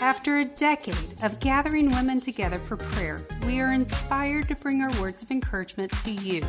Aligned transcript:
After 0.00 0.40
a 0.40 0.44
decade 0.44 1.22
of 1.22 1.40
gathering 1.40 1.90
women 1.90 2.20
together 2.20 2.58
for 2.58 2.76
prayer, 2.76 3.26
we 3.46 3.60
are 3.60 3.72
inspired 3.72 4.46
to 4.48 4.54
bring 4.54 4.82
our 4.82 5.00
words 5.00 5.22
of 5.22 5.30
encouragement 5.30 5.90
to 6.04 6.10
you. 6.10 6.44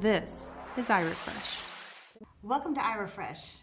This 0.00 0.52
is 0.76 0.88
iRefresh. 0.88 1.62
Welcome 2.42 2.74
to 2.74 2.80
iRefresh, 2.80 3.58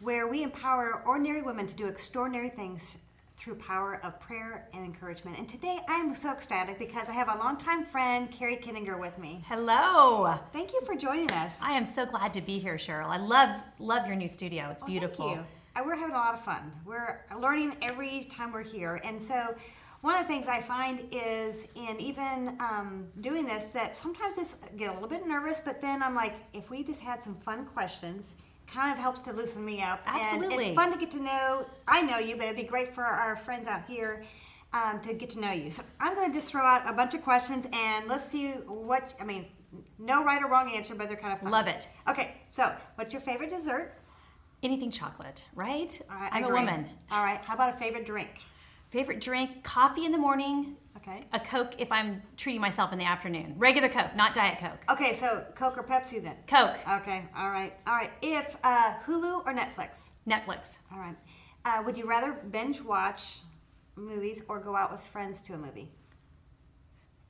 where 0.00 0.28
we 0.28 0.42
empower 0.42 1.02
ordinary 1.06 1.40
women 1.40 1.66
to 1.66 1.74
do 1.74 1.86
extraordinary 1.86 2.50
things 2.50 2.98
through 3.34 3.54
power 3.54 3.98
of 4.02 4.20
prayer 4.20 4.68
and 4.74 4.84
encouragement. 4.84 5.38
And 5.38 5.48
today 5.48 5.80
I 5.88 5.94
am 5.94 6.14
so 6.14 6.30
ecstatic 6.30 6.78
because 6.78 7.08
I 7.08 7.12
have 7.12 7.28
a 7.34 7.38
longtime 7.38 7.86
friend, 7.86 8.30
Carrie 8.30 8.58
Kittinger, 8.58 9.00
with 9.00 9.18
me. 9.18 9.42
Hello. 9.48 10.38
Thank 10.52 10.74
you 10.74 10.82
for 10.84 10.94
joining 10.94 11.30
us. 11.32 11.62
I 11.62 11.72
am 11.72 11.86
so 11.86 12.04
glad 12.04 12.34
to 12.34 12.42
be 12.42 12.58
here, 12.58 12.76
Cheryl. 12.76 13.06
I 13.06 13.16
love 13.16 13.58
love 13.78 14.06
your 14.06 14.16
new 14.16 14.28
studio. 14.28 14.68
It's 14.70 14.82
Well, 14.82 14.90
beautiful. 14.90 15.28
Thank 15.28 15.38
you. 15.40 15.46
We're 15.82 15.96
having 15.96 16.14
a 16.14 16.18
lot 16.18 16.34
of 16.34 16.44
fun. 16.44 16.72
We're 16.84 17.20
learning 17.38 17.76
every 17.82 18.24
time 18.24 18.52
we're 18.52 18.62
here. 18.62 19.00
And 19.04 19.22
so, 19.22 19.54
one 20.02 20.16
of 20.16 20.22
the 20.22 20.28
things 20.28 20.48
I 20.48 20.60
find 20.60 21.08
is 21.10 21.66
in 21.74 21.98
even 21.98 22.56
um, 22.60 23.06
doing 23.20 23.46
this 23.46 23.68
that 23.68 23.96
sometimes 23.96 24.36
I 24.38 24.76
get 24.76 24.90
a 24.90 24.92
little 24.92 25.08
bit 25.08 25.26
nervous, 25.26 25.62
but 25.64 25.80
then 25.80 26.02
I'm 26.02 26.14
like, 26.14 26.34
if 26.52 26.70
we 26.70 26.84
just 26.84 27.00
had 27.00 27.22
some 27.22 27.36
fun 27.36 27.64
questions, 27.64 28.34
kind 28.66 28.92
of 28.92 28.98
helps 28.98 29.20
to 29.20 29.32
loosen 29.32 29.64
me 29.64 29.82
up. 29.82 30.02
And 30.06 30.20
Absolutely. 30.20 30.66
it's 30.66 30.74
fun 30.74 30.92
to 30.92 30.98
get 30.98 31.10
to 31.12 31.22
know. 31.22 31.66
I 31.88 32.02
know 32.02 32.18
you, 32.18 32.36
but 32.36 32.44
it'd 32.44 32.56
be 32.56 32.64
great 32.64 32.94
for 32.94 33.02
our 33.02 33.34
friends 33.34 33.66
out 33.66 33.88
here. 33.88 34.24
Um, 34.74 35.00
to 35.02 35.14
get 35.14 35.30
to 35.30 35.40
know 35.40 35.52
you. 35.52 35.70
So 35.70 35.84
I'm 36.00 36.16
going 36.16 36.32
to 36.32 36.36
just 36.36 36.50
throw 36.50 36.66
out 36.66 36.82
a 36.88 36.92
bunch 36.92 37.14
of 37.14 37.22
questions 37.22 37.68
and 37.72 38.08
let's 38.08 38.26
see 38.26 38.48
what, 38.66 39.14
I 39.20 39.24
mean, 39.24 39.46
no 40.00 40.24
right 40.24 40.42
or 40.42 40.48
wrong 40.50 40.74
answer, 40.74 40.96
but 40.96 41.06
they're 41.06 41.16
kind 41.16 41.32
of 41.32 41.38
fun. 41.38 41.52
Love 41.52 41.68
it. 41.68 41.88
Okay, 42.08 42.34
so 42.50 42.74
what's 42.96 43.12
your 43.12 43.20
favorite 43.20 43.50
dessert? 43.50 43.94
Anything 44.64 44.90
chocolate, 44.90 45.44
right? 45.54 46.00
All 46.10 46.16
right, 46.16 46.32
I 46.32 46.38
I'm 46.38 46.44
a 46.44 46.48
woman. 46.48 46.86
All 47.12 47.22
right. 47.22 47.38
How 47.44 47.52
about 47.54 47.74
a 47.74 47.76
favorite 47.76 48.06
drink? 48.06 48.30
Favorite 48.90 49.20
drink: 49.20 49.62
coffee 49.62 50.06
in 50.06 50.10
the 50.12 50.16
morning, 50.18 50.76
Okay. 50.96 51.20
a 51.34 51.38
Coke 51.40 51.74
if 51.78 51.92
I'm 51.92 52.22
treating 52.38 52.62
myself 52.62 52.90
in 52.90 52.98
the 52.98 53.04
afternoon. 53.04 53.56
Regular 53.58 53.90
Coke, 53.90 54.16
not 54.16 54.32
Diet 54.32 54.58
Coke. 54.58 54.82
Okay, 54.90 55.12
so 55.12 55.44
Coke 55.54 55.76
or 55.76 55.82
Pepsi 55.82 56.22
then? 56.22 56.36
Coke, 56.46 56.78
Okay. 56.88 57.24
All 57.36 57.50
right. 57.50 57.74
All 57.86 57.94
right. 57.94 58.10
If 58.22 58.56
uh, 58.64 58.94
Hulu 59.06 59.44
or 59.46 59.52
Netflix? 59.52 60.10
Netflix. 60.26 60.78
All 60.90 60.98
right. 60.98 61.16
Uh, 61.66 61.82
would 61.84 61.98
you 61.98 62.06
rather 62.08 62.32
binge 62.32 62.80
watch 62.80 63.40
movies 63.96 64.42
or 64.48 64.60
go 64.60 64.74
out 64.76 64.90
with 64.90 65.02
friends 65.02 65.42
to 65.42 65.52
a 65.54 65.58
movie? 65.58 65.90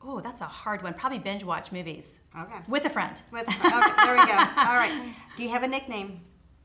Oh, 0.00 0.20
that's 0.20 0.41
a 0.41 0.44
hard 0.47 0.83
one. 0.84 0.94
Probably 0.94 1.19
binge 1.19 1.42
watch 1.42 1.72
movies 1.72 2.20
Okay. 2.39 2.59
with 2.69 2.84
a 2.84 2.91
friend. 2.91 3.20
With 3.33 3.48
okay, 3.48 3.61
there 4.05 4.14
we 4.16 4.25
go. 4.27 4.33
All 4.56 4.77
right. 4.77 5.14
Do 5.37 5.42
you 5.42 5.48
have 5.48 5.64
a 5.64 5.69
nickname? 5.69 6.20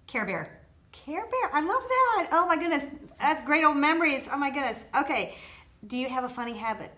Care 0.06 0.26
Bear. 0.26 0.59
Care 0.92 1.22
Bear. 1.26 1.50
I 1.54 1.62
love 1.62 1.82
that. 1.82 2.30
Oh 2.32 2.46
my 2.48 2.58
goodness, 2.58 2.86
that's 3.20 3.42
great 3.42 3.64
old 3.64 3.78
memories. 3.78 4.28
Oh 4.32 4.38
my 4.38 4.50
goodness. 4.50 4.86
Okay. 4.98 5.36
Do 5.86 5.98
you 5.98 6.10
have 6.10 6.24
a 6.24 6.30
funny 6.30 6.58
habit? 6.58 6.92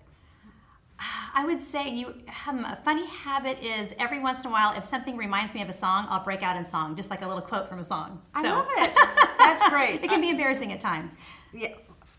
I 1.33 1.45
would 1.45 1.61
say 1.61 1.89
you 1.89 2.13
um, 2.47 2.65
a 2.65 2.77
funny 2.83 3.05
habit 3.07 3.61
is 3.63 3.89
every 3.99 4.19
once 4.19 4.41
in 4.41 4.47
a 4.47 4.49
while, 4.51 4.73
if 4.77 4.83
something 4.85 5.17
reminds 5.17 5.53
me 5.53 5.61
of 5.61 5.69
a 5.69 5.73
song, 5.73 6.07
I'll 6.09 6.23
break 6.23 6.43
out 6.43 6.55
in 6.57 6.65
song, 6.65 6.95
just 6.95 7.09
like 7.09 7.21
a 7.21 7.27
little 7.27 7.41
quote 7.41 7.67
from 7.69 7.79
a 7.79 7.83
song. 7.83 8.21
I 8.33 8.43
love 8.43 8.67
it. 8.69 8.95
That's 9.37 9.69
great. 9.69 10.03
it 10.03 10.09
can 10.09 10.21
be 10.21 10.29
embarrassing 10.29 10.71
at 10.71 10.79
times. 10.79 11.15
Yeah, 11.53 11.69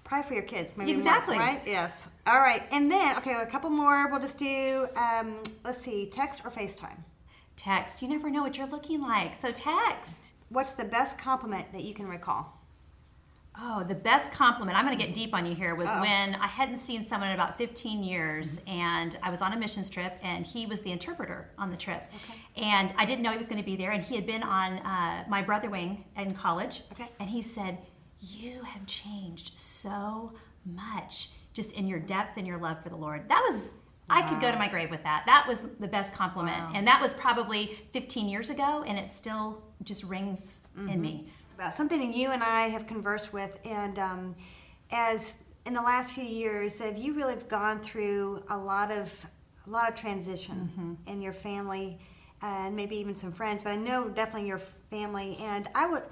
probably 0.04 0.28
for 0.28 0.34
your 0.34 0.42
kids. 0.42 0.76
Maybe 0.76 0.92
more, 0.92 0.98
Exactly. 1.00 1.38
right? 1.38 1.62
Yes. 1.66 2.10
All 2.26 2.40
right. 2.40 2.62
And 2.70 2.90
then, 2.90 3.16
okay, 3.18 3.34
a 3.34 3.46
couple 3.46 3.70
more. 3.70 4.08
We'll 4.10 4.20
just 4.20 4.38
do, 4.38 4.88
um, 4.96 5.36
let's 5.64 5.78
see, 5.78 6.06
text 6.06 6.42
or 6.44 6.50
FaceTime. 6.50 6.98
Text. 7.56 8.02
You 8.02 8.08
never 8.08 8.28
know 8.30 8.42
what 8.42 8.56
you're 8.58 8.66
looking 8.66 9.00
like, 9.00 9.34
so 9.34 9.52
text. 9.52 10.32
What's 10.52 10.72
the 10.72 10.84
best 10.84 11.18
compliment 11.18 11.72
that 11.72 11.82
you 11.82 11.94
can 11.94 12.06
recall? 12.06 12.52
Oh, 13.58 13.84
the 13.86 13.94
best 13.94 14.32
compliment. 14.32 14.78
I'm 14.78 14.86
going 14.86 14.96
to 14.96 15.02
get 15.02 15.14
deep 15.14 15.34
on 15.34 15.46
you 15.46 15.54
here. 15.54 15.74
Was 15.74 15.88
Uh-oh. 15.88 16.00
when 16.00 16.34
I 16.36 16.46
hadn't 16.46 16.78
seen 16.78 17.04
someone 17.06 17.30
in 17.30 17.34
about 17.34 17.56
15 17.58 18.02
years, 18.02 18.60
and 18.66 19.16
I 19.22 19.30
was 19.30 19.42
on 19.42 19.52
a 19.52 19.56
missions 19.56 19.88
trip, 19.90 20.14
and 20.22 20.44
he 20.44 20.66
was 20.66 20.82
the 20.82 20.90
interpreter 20.90 21.50
on 21.58 21.70
the 21.70 21.76
trip. 21.76 22.02
And 22.56 22.92
I 22.96 23.04
didn't 23.04 23.22
know 23.22 23.30
he 23.30 23.36
was 23.36 23.48
going 23.48 23.60
to 23.60 23.64
be 23.64 23.76
there, 23.76 23.92
and 23.92 24.02
he 24.02 24.14
had 24.14 24.26
been 24.26 24.42
on 24.42 24.74
uh, 24.78 25.24
my 25.28 25.42
brother 25.42 25.70
wing 25.70 26.04
in 26.16 26.32
college. 26.34 26.82
Okay. 26.92 27.08
And 27.18 27.28
he 27.28 27.40
said, 27.42 27.78
"You 28.20 28.62
have 28.62 28.86
changed 28.86 29.58
so 29.58 30.32
much, 30.64 31.30
just 31.52 31.72
in 31.72 31.86
your 31.86 31.98
depth 31.98 32.36
and 32.36 32.46
your 32.46 32.58
love 32.58 32.82
for 32.82 32.88
the 32.90 32.96
Lord." 32.96 33.28
That 33.28 33.42
was. 33.48 33.72
I 34.12 34.22
could 34.22 34.40
go 34.40 34.52
to 34.52 34.58
my 34.58 34.68
grave 34.68 34.90
with 34.90 35.02
that. 35.04 35.22
That 35.26 35.46
was 35.48 35.62
the 35.80 35.88
best 35.88 36.12
compliment, 36.12 36.56
Wow. 36.58 36.72
and 36.74 36.86
that 36.86 37.00
was 37.00 37.14
probably 37.14 37.66
15 37.92 38.28
years 38.28 38.50
ago, 38.50 38.84
and 38.86 38.98
it 38.98 39.10
still 39.10 39.62
just 39.82 40.04
rings 40.04 40.60
in 40.76 41.00
me. 41.00 41.28
About 41.54 41.74
something 41.74 41.98
that 42.00 42.16
you 42.16 42.30
and 42.30 42.42
I 42.42 42.68
have 42.68 42.86
conversed 42.86 43.32
with, 43.32 43.58
and 43.64 43.98
um, 43.98 44.34
as 44.90 45.38
in 45.64 45.74
the 45.74 45.82
last 45.82 46.12
few 46.12 46.24
years, 46.24 46.78
have 46.78 46.98
you 46.98 47.14
really 47.14 47.34
have 47.34 47.48
gone 47.48 47.80
through 47.80 48.42
a 48.48 48.56
lot 48.56 48.90
of 48.90 49.26
a 49.66 49.70
lot 49.70 49.88
of 49.88 49.94
transition 49.94 50.96
in 51.06 51.22
your 51.22 51.32
family, 51.32 51.98
and 52.42 52.74
maybe 52.74 52.96
even 52.96 53.14
some 53.14 53.30
friends, 53.30 53.62
but 53.62 53.70
I 53.70 53.76
know 53.76 54.08
definitely 54.08 54.48
your 54.48 54.58
family. 54.58 55.36
And 55.40 55.68
I 55.74 55.86
would, 55.86 56.02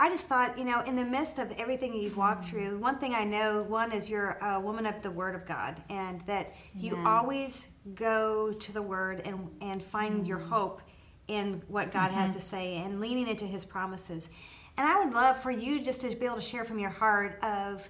I 0.00 0.10
just 0.10 0.28
thought, 0.28 0.56
you 0.56 0.64
know, 0.64 0.80
in 0.82 0.94
the 0.94 1.04
midst 1.04 1.38
of 1.40 1.50
everything 1.52 1.92
you've 1.92 2.16
walked 2.16 2.42
mm-hmm. 2.42 2.50
through, 2.50 2.78
one 2.78 2.98
thing 2.98 3.14
I 3.14 3.24
know, 3.24 3.62
one 3.62 3.90
is 3.90 4.08
you're 4.08 4.38
a 4.40 4.60
woman 4.60 4.86
of 4.86 5.02
the 5.02 5.10
Word 5.10 5.34
of 5.34 5.44
God, 5.44 5.82
and 5.90 6.20
that 6.22 6.54
you 6.74 6.92
Amen. 6.94 7.06
always 7.06 7.70
go 7.94 8.52
to 8.52 8.72
the 8.72 8.82
Word 8.82 9.22
and 9.24 9.50
and 9.60 9.82
find 9.82 10.18
mm-hmm. 10.18 10.24
your 10.26 10.38
hope 10.38 10.82
in 11.26 11.62
what 11.68 11.90
God 11.90 12.12
has 12.12 12.30
mm-hmm. 12.30 12.38
to 12.38 12.44
say 12.44 12.76
and 12.76 13.00
leaning 13.00 13.28
into 13.28 13.44
His 13.44 13.64
promises. 13.64 14.30
And 14.76 14.86
I 14.86 15.04
would 15.04 15.12
love 15.12 15.36
for 15.42 15.50
you 15.50 15.80
just 15.82 16.00
to 16.02 16.14
be 16.14 16.26
able 16.26 16.36
to 16.36 16.40
share 16.40 16.62
from 16.62 16.78
your 16.78 16.90
heart 16.90 17.42
of 17.42 17.88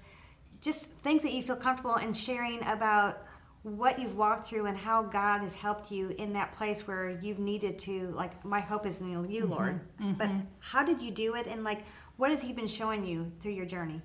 just 0.63 0.87
things 0.91 1.23
that 1.23 1.35
you 1.35 1.43
feel 1.43 1.57
comfortable 1.57 1.97
in 1.97 2.15
sharing 2.15 2.63
about 2.63 3.23
what 3.77 3.99
you've 3.99 4.17
walked 4.17 4.47
through 4.47 4.67
and 4.67 4.77
how 4.79 5.03
God 5.03 5.41
has 5.41 5.55
helped 5.55 5.91
you 5.91 6.15
in 6.19 6.33
that 6.33 6.53
place 6.53 6.87
where 6.87 7.11
you've 7.21 7.39
needed 7.39 7.79
to 7.81 8.09
like 8.17 8.45
my 8.45 8.61
hope 8.61 8.87
is 8.87 9.01
in 9.01 9.09
you 9.31 9.47
Lord 9.47 9.81
but 10.17 10.29
how 10.61 10.83
did 10.83 11.01
you 11.01 11.11
do 11.11 11.34
it 11.34 11.47
and 11.47 11.65
like 11.65 11.83
what 12.17 12.31
has 12.31 12.43
he 12.43 12.53
been 12.53 12.67
showing 12.67 13.06
you 13.06 13.31
through 13.41 13.53
your 13.53 13.67
journey 13.67 14.01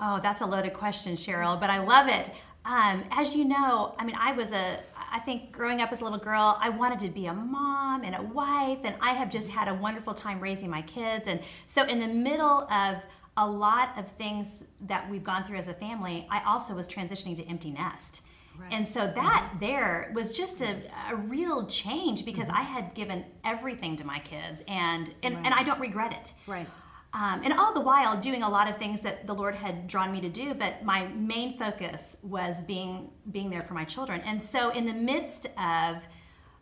Oh, 0.00 0.18
that's 0.20 0.40
a 0.40 0.46
loaded 0.46 0.72
question, 0.72 1.14
Cheryl, 1.14 1.60
but 1.60 1.70
I 1.70 1.78
love 1.78 2.08
it. 2.08 2.30
Um, 2.64 3.04
as 3.10 3.36
you 3.36 3.44
know, 3.44 3.94
I 3.98 4.04
mean, 4.04 4.16
I 4.18 4.32
was 4.32 4.52
a, 4.52 4.78
I 5.12 5.18
think 5.20 5.52
growing 5.52 5.80
up 5.80 5.92
as 5.92 6.00
a 6.00 6.04
little 6.04 6.18
girl, 6.18 6.56
I 6.60 6.70
wanted 6.70 6.98
to 7.00 7.08
be 7.08 7.26
a 7.26 7.32
mom 7.34 8.02
and 8.02 8.14
a 8.16 8.22
wife, 8.22 8.78
and 8.84 8.94
I 9.00 9.12
have 9.12 9.30
just 9.30 9.48
had 9.48 9.68
a 9.68 9.74
wonderful 9.74 10.14
time 10.14 10.40
raising 10.40 10.70
my 10.70 10.82
kids. 10.82 11.26
And 11.26 11.40
so, 11.66 11.84
in 11.84 11.98
the 12.00 12.08
middle 12.08 12.66
of 12.72 13.04
a 13.36 13.46
lot 13.46 13.90
of 13.96 14.08
things 14.12 14.64
that 14.82 15.08
we've 15.10 15.24
gone 15.24 15.44
through 15.44 15.56
as 15.56 15.68
a 15.68 15.74
family, 15.74 16.26
I 16.30 16.42
also 16.44 16.74
was 16.74 16.88
transitioning 16.88 17.36
to 17.36 17.46
empty 17.48 17.70
nest. 17.70 18.22
And 18.70 18.86
so 18.86 19.06
that 19.14 19.54
there 19.58 20.12
was 20.14 20.32
just 20.32 20.62
a, 20.62 20.76
a 21.10 21.16
real 21.16 21.66
change 21.66 22.24
because 22.24 22.48
I 22.48 22.60
had 22.60 22.94
given 22.94 23.24
everything 23.44 23.96
to 23.96 24.06
my 24.06 24.18
kids 24.20 24.62
and 24.68 25.12
and, 25.22 25.36
and 25.36 25.54
I 25.54 25.62
don't 25.62 25.80
regret 25.80 26.12
it. 26.12 26.32
Right. 26.46 26.66
Um, 27.14 27.42
and 27.44 27.52
all 27.52 27.74
the 27.74 27.80
while 27.80 28.16
doing 28.16 28.42
a 28.42 28.48
lot 28.48 28.70
of 28.70 28.78
things 28.78 29.02
that 29.02 29.26
the 29.26 29.34
Lord 29.34 29.54
had 29.54 29.86
drawn 29.86 30.10
me 30.10 30.20
to 30.22 30.30
do, 30.30 30.54
but 30.54 30.82
my 30.82 31.08
main 31.08 31.58
focus 31.58 32.16
was 32.22 32.62
being 32.62 33.10
being 33.30 33.50
there 33.50 33.60
for 33.60 33.74
my 33.74 33.84
children. 33.84 34.22
And 34.22 34.40
so, 34.40 34.70
in 34.70 34.86
the 34.86 34.94
midst 34.94 35.46
of 35.58 36.02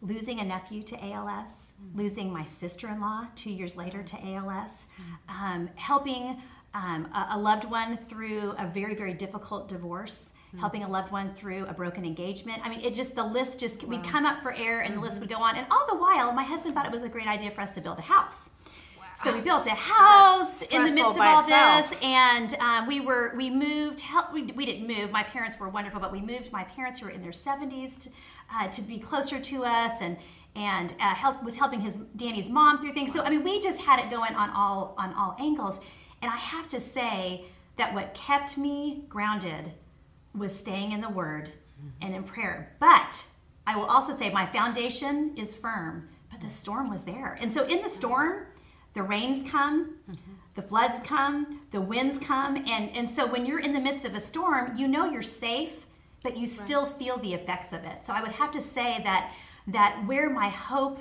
losing 0.03 0.41
a 0.41 0.44
nephew 0.44 0.83
to 0.83 1.05
ALS, 1.05 1.72
losing 1.94 2.33
my 2.33 2.44
sister-in-law 2.44 3.28
two 3.37 3.53
years 3.53 3.77
later 3.77 4.03
to 4.03 4.27
ALS, 4.27 4.87
um, 5.28 5.69
helping 5.77 6.43
um, 6.75 7.06
a, 7.15 7.28
a 7.33 7.39
loved 7.39 7.65
one 7.65 7.97
through 7.97 8.55
a 8.59 8.66
very 8.66 8.97
very 8.97 9.15
difficult 9.15 9.69
divorce. 9.69 10.33
Helping 10.59 10.83
a 10.83 10.88
loved 10.88 11.12
one 11.12 11.33
through 11.33 11.66
a 11.66 11.72
broken 11.72 12.05
engagement. 12.05 12.61
I 12.65 12.69
mean, 12.69 12.81
it 12.81 12.93
just, 12.93 13.15
the 13.15 13.22
list 13.22 13.61
just, 13.61 13.84
we'd 13.84 14.03
come 14.03 14.27
up 14.27 14.43
for 14.43 14.53
air 14.53 14.81
and 14.81 14.97
the 14.97 15.00
list 15.00 15.21
would 15.21 15.28
go 15.28 15.37
on. 15.37 15.55
And 15.56 15.65
all 15.71 15.87
the 15.88 15.97
while, 15.97 16.33
my 16.33 16.43
husband 16.43 16.75
thought 16.75 16.87
it 16.87 16.93
was 16.93 17.03
a 17.03 17.09
great 17.09 17.28
idea 17.28 17.53
for 17.53 17.61
us 17.61 17.71
to 17.72 17.81
build 17.81 17.99
a 17.99 18.03
house. 18.03 18.50
So 19.22 19.34
we 19.34 19.43
built 19.43 19.66
a 19.66 19.71
house 19.71 20.62
in 20.62 20.83
the 20.83 20.92
midst 20.92 21.10
of 21.10 21.19
all 21.21 21.41
itself. 21.41 21.91
this, 21.91 21.98
and 22.03 22.54
um, 22.54 22.86
we 22.86 23.01
were 23.01 23.34
we 23.36 23.51
moved. 23.51 24.01
Help, 24.01 24.33
we, 24.33 24.45
we 24.45 24.65
didn't 24.65 24.86
move. 24.86 25.10
My 25.10 25.22
parents 25.22 25.60
were 25.60 25.69
wonderful, 25.69 26.01
but 26.01 26.10
we 26.10 26.22
moved. 26.22 26.51
My 26.53 26.65
parents 26.65 27.01
who 27.01 27.07
were 27.07 27.13
in 27.13 27.21
their 27.21 27.33
seventies 27.33 27.97
to, 27.97 28.10
uh, 28.54 28.69
to 28.69 28.80
be 28.80 28.98
closer 28.98 29.39
to 29.39 29.65
us, 29.65 30.01
and 30.01 30.16
and 30.57 30.95
uh, 30.98 31.15
help 31.15 31.42
was 31.42 31.54
helping 31.54 31.83
his 31.83 31.97
Danny's 32.16 32.48
mom 32.48 32.78
through 32.78 32.95
things. 32.95 33.13
So 33.13 33.22
I 33.22 33.28
mean, 33.28 33.45
we 33.45 33.60
just 33.60 33.78
had 33.78 34.01
it 34.01 34.09
going 34.09 34.34
on 34.34 34.48
all 34.51 34.95
on 34.97 35.13
all 35.13 35.36
angles. 35.39 35.80
And 36.22 36.30
I 36.30 36.36
have 36.36 36.66
to 36.71 36.80
say 36.80 37.45
that 37.77 37.92
what 37.92 38.15
kept 38.15 38.57
me 38.57 39.04
grounded 39.10 39.75
was 40.34 40.56
staying 40.56 40.92
in 40.92 41.00
the 41.00 41.09
Word 41.09 41.50
and 42.00 42.15
in 42.15 42.22
prayer. 42.22 42.74
But 42.78 43.24
I 43.66 43.77
will 43.77 43.86
also 43.86 44.15
say 44.15 44.30
my 44.30 44.47
foundation 44.47 45.32
is 45.36 45.54
firm, 45.54 46.09
but 46.30 46.41
the 46.41 46.48
storm 46.48 46.91
was 46.91 47.04
there. 47.04 47.38
And 47.41 47.50
so 47.50 47.65
in 47.65 47.80
the 47.80 47.88
storm, 47.88 48.47
the 48.94 49.03
rains 49.03 49.48
come, 49.48 49.97
the 50.54 50.62
floods 50.62 50.98
come, 51.04 51.60
the 51.71 51.80
winds 51.80 52.18
come, 52.18 52.56
and, 52.56 52.91
and 52.91 53.09
so 53.09 53.27
when 53.27 53.47
you're 53.47 53.60
in 53.60 53.72
the 53.72 53.80
midst 53.80 54.04
of 54.04 54.15
a 54.15 54.21
storm, 54.21 54.77
you 54.77 54.88
know 54.88 55.06
you're 55.06 55.22
safe, 55.22 55.86
but 56.22 56.36
you 56.36 56.47
still 56.47 56.84
feel 56.84 57.16
the 57.18 57.32
effects 57.32 57.72
of 57.72 57.84
it. 57.84 58.04
So 58.04 58.12
I 58.12 58.21
would 58.21 58.32
have 58.32 58.50
to 58.53 58.60
say 58.60 59.00
that 59.04 59.32
that 59.66 60.03
where 60.06 60.30
my 60.30 60.48
hope 60.48 61.00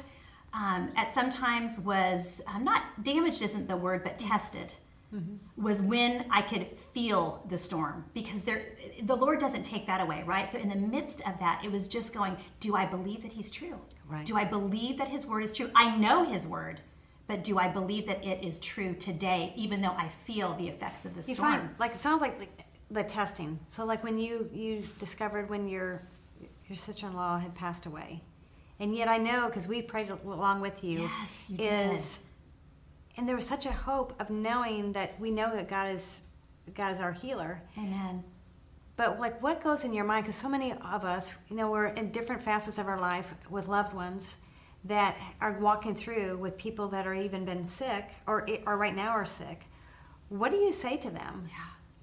um, 0.54 0.92
at 0.96 1.12
sometimes 1.12 1.80
was 1.80 2.42
um, 2.48 2.64
not 2.64 3.04
damaged 3.04 3.42
isn't 3.42 3.68
the 3.68 3.78
word, 3.78 4.04
but 4.04 4.18
tested 4.20 4.74
Mm-hmm. 5.14 5.64
was 5.64 5.82
when 5.82 6.26
I 6.30 6.44
could 6.44 6.68
feel 6.78 7.44
the 7.50 7.58
storm 7.58 8.06
because 8.14 8.44
there 8.44 8.74
the 9.02 9.16
Lord 9.16 9.40
doesn't 9.40 9.64
take 9.64 9.88
that 9.88 10.02
away, 10.02 10.22
right? 10.24 10.52
So 10.52 10.60
in 10.60 10.70
the 10.70 10.76
midst 10.76 11.28
of 11.28 11.40
that, 11.40 11.62
it 11.66 11.72
was 11.72 11.88
just 11.88 12.14
going, 12.14 12.38
do 12.60 12.76
I 12.76 12.86
believe 12.86 13.24
that 13.24 13.32
he's 13.32 13.50
true? 13.50 13.80
Right. 14.08 14.24
Do 14.24 14.38
I 14.38 14.44
believe 14.46 15.00
that 15.00 15.08
his 15.08 15.26
word 15.26 15.44
is 15.44 15.52
true? 15.52 15.72
I 15.74 15.96
know 15.98 16.24
his 16.26 16.46
word, 16.46 16.82
but 17.26 17.44
do 17.44 17.58
I 17.58 17.70
believe 17.70 18.06
that 18.06 18.24
it 18.24 18.44
is 18.46 18.60
true 18.60 18.94
today 18.94 19.52
even 19.56 19.82
though 19.82 19.96
I 19.98 20.10
feel 20.26 20.54
the 20.56 20.68
effects 20.68 21.06
of 21.06 21.16
the 21.16 21.28
You 21.28 21.36
storm? 21.36 21.54
find 21.54 21.70
like 21.80 21.94
it 21.94 22.00
sounds 22.00 22.22
like 22.22 22.38
the, 22.40 22.48
the 22.92 23.04
testing. 23.04 23.60
So 23.68 23.86
like 23.86 24.04
when 24.04 24.20
you 24.20 24.48
you 24.54 24.84
discovered 25.00 25.50
when 25.50 25.68
your 25.68 26.04
your 26.68 26.76
sister 26.76 27.08
in 27.08 27.14
law 27.16 27.40
had 27.40 27.56
passed 27.56 27.88
away, 27.88 28.22
and 28.80 28.96
yet 28.96 29.08
I 29.08 29.18
know 29.18 29.48
because 29.48 29.68
we 29.68 29.82
prayed 29.82 30.12
along 30.12 30.62
with 30.62 30.84
you. 30.84 31.00
Yes, 31.00 31.48
you 31.50 31.58
did. 31.58 32.00
And 33.18 33.28
there 33.28 33.36
was 33.36 33.46
such 33.48 33.66
a 33.66 33.72
hope 33.72 34.20
of 34.20 34.30
knowing 34.30 34.94
that 34.94 35.20
we 35.20 35.32
know 35.32 35.54
that 35.56 35.68
God 35.68 35.88
is 35.94 36.22
God 36.74 36.92
is 36.92 37.00
our 37.00 37.12
healer. 37.12 37.62
Amen. 37.78 38.24
But 38.96 39.20
like, 39.20 39.42
what 39.42 39.64
goes 39.64 39.86
in 39.86 39.94
your 39.94 40.04
mind? 40.06 40.26
Because 40.26 40.36
so 40.36 40.50
many 40.50 40.74
of 40.74 41.06
us, 41.06 41.36
you 41.50 41.56
know, 41.56 41.72
we're 41.72 41.88
in 41.88 42.12
different 42.12 42.42
facets 42.44 42.78
of 42.78 42.88
our 42.88 43.00
life 43.00 43.34
with 43.50 43.68
loved 43.68 43.94
ones 43.94 44.38
that 44.86 45.18
are 45.42 45.58
walking 45.60 45.96
through 45.96 46.38
with 46.38 46.58
people 46.58 46.88
that 46.90 47.08
are 47.08 47.14
even 47.14 47.46
been 47.46 47.64
sick 47.66 48.12
or 48.28 48.48
or 48.66 48.78
right 48.78 48.96
now 48.96 49.10
are 49.10 49.26
sick. 49.26 49.66
What 50.30 50.52
do 50.52 50.58
you 50.58 50.72
say 50.72 50.96
to 50.98 51.10
them 51.10 51.50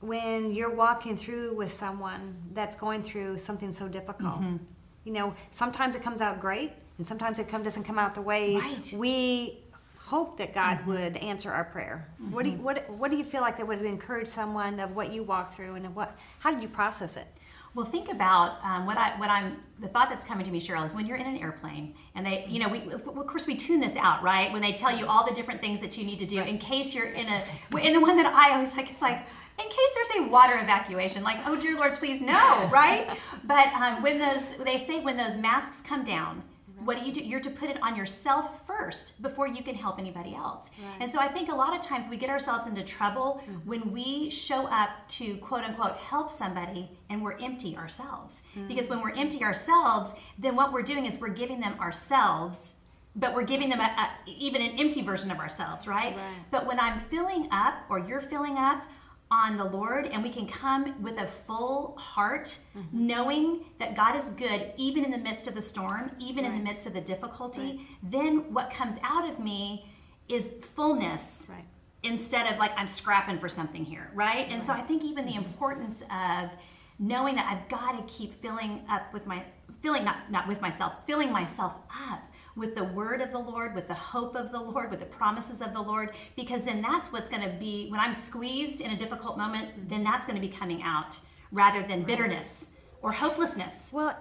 when 0.00 0.52
you're 0.55 0.75
walking 0.75 1.17
through 1.17 1.55
with 1.55 1.73
someone 1.73 2.37
that's 2.52 2.76
going 2.76 3.02
through 3.02 3.38
something 3.38 3.73
so 3.73 3.88
difficult? 3.88 4.41
Mm-hmm. 4.41 4.56
You 5.05 5.12
know, 5.12 5.35
sometimes 5.50 5.94
it 5.94 6.02
comes 6.02 6.20
out 6.20 6.41
great, 6.41 6.73
and 6.99 7.06
sometimes 7.06 7.38
it 7.38 7.49
come, 7.49 7.62
doesn't 7.62 7.85
come 7.85 7.99
out 7.99 8.14
the 8.17 8.23
way 8.23 8.56
Right. 8.56 8.93
we 8.97 9.62
hope 10.06 10.38
that 10.38 10.55
God 10.55 10.87
would 10.87 11.17
answer 11.17 11.50
our 11.50 11.64
prayer. 11.64 12.08
What 12.31 12.44
do 12.44 12.50
you, 12.50 12.56
what 12.58 12.88
what 12.91 13.11
do 13.11 13.17
you 13.17 13.25
feel 13.25 13.41
like 13.41 13.56
that 13.58 13.67
would 13.67 13.82
encourage 13.82 14.29
someone 14.29 14.79
of 14.79 14.94
what 14.94 15.12
you 15.12 15.25
walked 15.25 15.55
through 15.55 15.75
and 15.75 15.85
of 15.85 15.97
what 15.97 16.17
how 16.38 16.53
did 16.53 16.62
you 16.62 16.69
process 16.69 17.17
it? 17.17 17.26
Well, 17.75 17.85
think 17.85 18.08
about 18.08 18.64
um, 18.64 18.87
what 18.87 18.97
I 18.97 19.19
what 19.19 19.29
I'm 19.29 19.58
the 19.81 19.88
thought 19.88 20.08
that's 20.08 20.25
coming 20.25 20.44
to 20.44 20.50
me, 20.50 20.61
Cheryl, 20.61 20.87
is 20.87 20.94
when 20.94 21.06
you're 21.06 21.19
in 21.19 21.26
an 21.26 21.37
airplane 21.37 21.93
and 22.14 22.25
they, 22.25 22.47
you 22.49 22.61
know, 22.61 22.69
we 22.69 22.81
of 22.91 23.05
course 23.26 23.47
we 23.47 23.56
tune 23.56 23.81
this 23.81 23.97
out, 23.97 24.23
right? 24.23 24.50
When 24.53 24.62
they 24.62 24.73
tell 24.73 24.97
you 24.97 25.06
all 25.06 25.26
the 25.26 25.35
different 25.35 25.61
things 25.61 25.81
that 25.81 25.99
you 25.99 26.05
need 26.05 26.20
to 26.20 26.26
do 26.26 26.41
in 26.41 26.56
case 26.56 26.94
you're 26.94 27.11
in 27.11 27.26
a 27.29 27.43
in 27.82 27.93
the 27.93 28.00
one 28.00 28.17
that 28.17 28.26
I 28.26 28.52
always 28.55 28.75
like, 28.76 28.88
it's 28.88 29.02
like 29.02 29.19
in 29.59 29.64
case 29.64 29.91
there's 29.94 30.25
a 30.25 30.31
water 30.31 30.55
evacuation, 30.59 31.25
like 31.25 31.38
oh 31.47 31.56
dear 31.61 31.76
Lord, 31.76 31.94
please 31.94 32.23
no, 32.23 32.69
right? 32.73 33.06
but 33.44 33.67
um, 33.75 34.02
when 34.02 34.19
those 34.20 34.49
they 34.64 34.79
say 34.79 35.00
when 35.00 35.17
those 35.17 35.37
masks 35.37 35.81
come 35.81 36.05
down. 36.05 36.44
What 36.84 36.99
do 36.99 37.06
you 37.06 37.12
do? 37.12 37.23
You're 37.23 37.40
to 37.40 37.50
put 37.50 37.70
it 37.70 37.82
on 37.82 37.96
yourself 37.96 38.67
first 38.67 39.23
before 39.23 39.49
you 39.49 39.62
can 39.62 39.75
help 39.75 39.99
anybody 39.99 40.34
else. 40.34 40.70
And 41.00 41.11
so 41.11 41.19
I 41.19 41.28
think 41.28 41.50
a 41.50 41.55
lot 41.55 41.75
of 41.75 41.81
times 41.81 42.08
we 42.08 42.17
get 42.17 42.28
ourselves 42.28 42.67
into 42.67 42.82
trouble 42.82 43.40
mm-hmm. 43.43 43.69
when 43.69 43.93
we 43.93 44.31
show 44.31 44.67
up 44.67 44.90
to 45.08 45.37
quote 45.38 45.64
unquote 45.64 45.96
help 45.96 46.31
somebody 46.31 46.90
and 47.08 47.23
we're 47.23 47.38
empty 47.38 47.76
ourselves. 47.76 48.43
Mm-hmm. 48.56 48.69
Because 48.69 48.88
when 48.88 49.00
we're 49.00 49.14
empty 49.14 49.43
ourselves, 49.43 50.12
then 50.38 50.55
what 50.55 50.73
we're 50.73 50.82
doing 50.82 51.06
is 51.06 51.19
we're 51.19 51.28
giving 51.28 51.61
them 51.61 51.78
ourselves, 51.81 52.73
but 53.14 53.34
we're 53.34 53.44
giving 53.44 53.70
them 53.70 53.81
a, 53.81 53.84
a, 53.84 54.11
even 54.26 54.61
an 54.61 54.78
empty 54.78 55.02
version 55.02 55.31
of 55.31 55.38
ourselves, 55.38 55.88
right? 55.88 56.14
Right. 56.14 56.37
But 56.50 56.67
when 56.67 56.78
I'm 56.78 57.00
filling 57.00 57.49
up 57.50 57.75
or 57.88 57.99
you're 57.99 58.20
filling 58.20 58.58
up 58.58 58.84
on 59.31 59.56
the 59.56 59.64
Lord 59.64 60.06
and 60.06 60.23
we 60.23 60.31
can 60.31 60.46
come 60.46 61.02
with 61.02 61.19
a 61.19 61.26
full 61.26 61.96
heart, 61.99 62.58
mm-hmm. 62.76 63.06
knowing 63.06 63.64
that 63.78 63.96
God 63.96 64.14
is 64.17 64.31
good 64.31 64.73
even 64.76 65.05
in 65.05 65.11
the 65.11 65.19
midst 65.19 65.49
of 65.49 65.55
the 65.55 65.62
storm, 65.62 66.12
even 66.19 66.44
in 66.44 66.56
the 66.56 66.62
midst 66.62 66.87
of 66.87 66.94
the 66.94 67.00
difficulty, 67.00 67.81
then 68.02 68.52
what 68.52 68.70
comes 68.70 68.94
out 69.02 69.28
of 69.28 69.40
me 69.40 69.87
is 70.28 70.50
fullness 70.61 71.46
Right. 71.49 71.64
instead 72.02 72.52
of 72.52 72.58
like 72.58 72.73
I'm 72.76 72.88
scrapping 72.88 73.38
for 73.38 73.49
something 73.49 73.84
here, 73.84 74.11
right? 74.14 74.46
And 74.49 74.62
so 74.62 74.73
I 74.73 74.82
think 74.82 75.02
even 75.02 75.25
the 75.25 75.32
mm-hmm. 75.32 75.44
importance 75.44 76.02
of 76.02 76.50
knowing 76.99 77.34
that 77.34 77.46
I've 77.50 77.69
got 77.69 77.96
to 77.96 78.12
keep 78.12 78.40
filling 78.40 78.84
up 78.88 79.12
with 79.12 79.26
my 79.26 79.43
filling 79.82 80.05
not 80.05 80.31
not 80.31 80.46
with 80.49 80.61
myself, 80.61 80.93
filling 81.06 81.32
myself 81.32 81.75
up 82.11 82.23
with 82.56 82.75
the 82.75 82.85
word 82.85 83.20
of 83.20 83.31
the 83.31 83.38
Lord, 83.38 83.75
with 83.75 83.87
the 83.87 83.94
hope 83.94 84.35
of 84.35 84.50
the 84.50 84.61
Lord, 84.61 84.91
with 84.91 85.00
the 85.00 85.06
promises 85.06 85.61
of 85.61 85.75
the 85.75 85.81
Lord, 85.81 86.12
because 86.37 86.62
then 86.62 86.81
that's 86.81 87.12
what's 87.12 87.29
going 87.29 87.43
to 87.43 87.55
be 87.58 87.88
when 87.91 88.00
I'm 88.00 88.14
squeezed 88.14 88.81
in 88.81 88.91
a 88.91 88.97
difficult 88.97 89.37
moment, 89.37 89.88
then 89.88 90.03
that's 90.03 90.25
going 90.25 90.41
to 90.41 90.47
be 90.47 90.53
coming 90.53 90.82
out 90.82 91.19
rather 91.53 91.87
than 91.87 92.03
bitterness 92.03 92.67
or 93.03 93.12
hopelessness. 93.12 93.88
Well, 93.93 94.17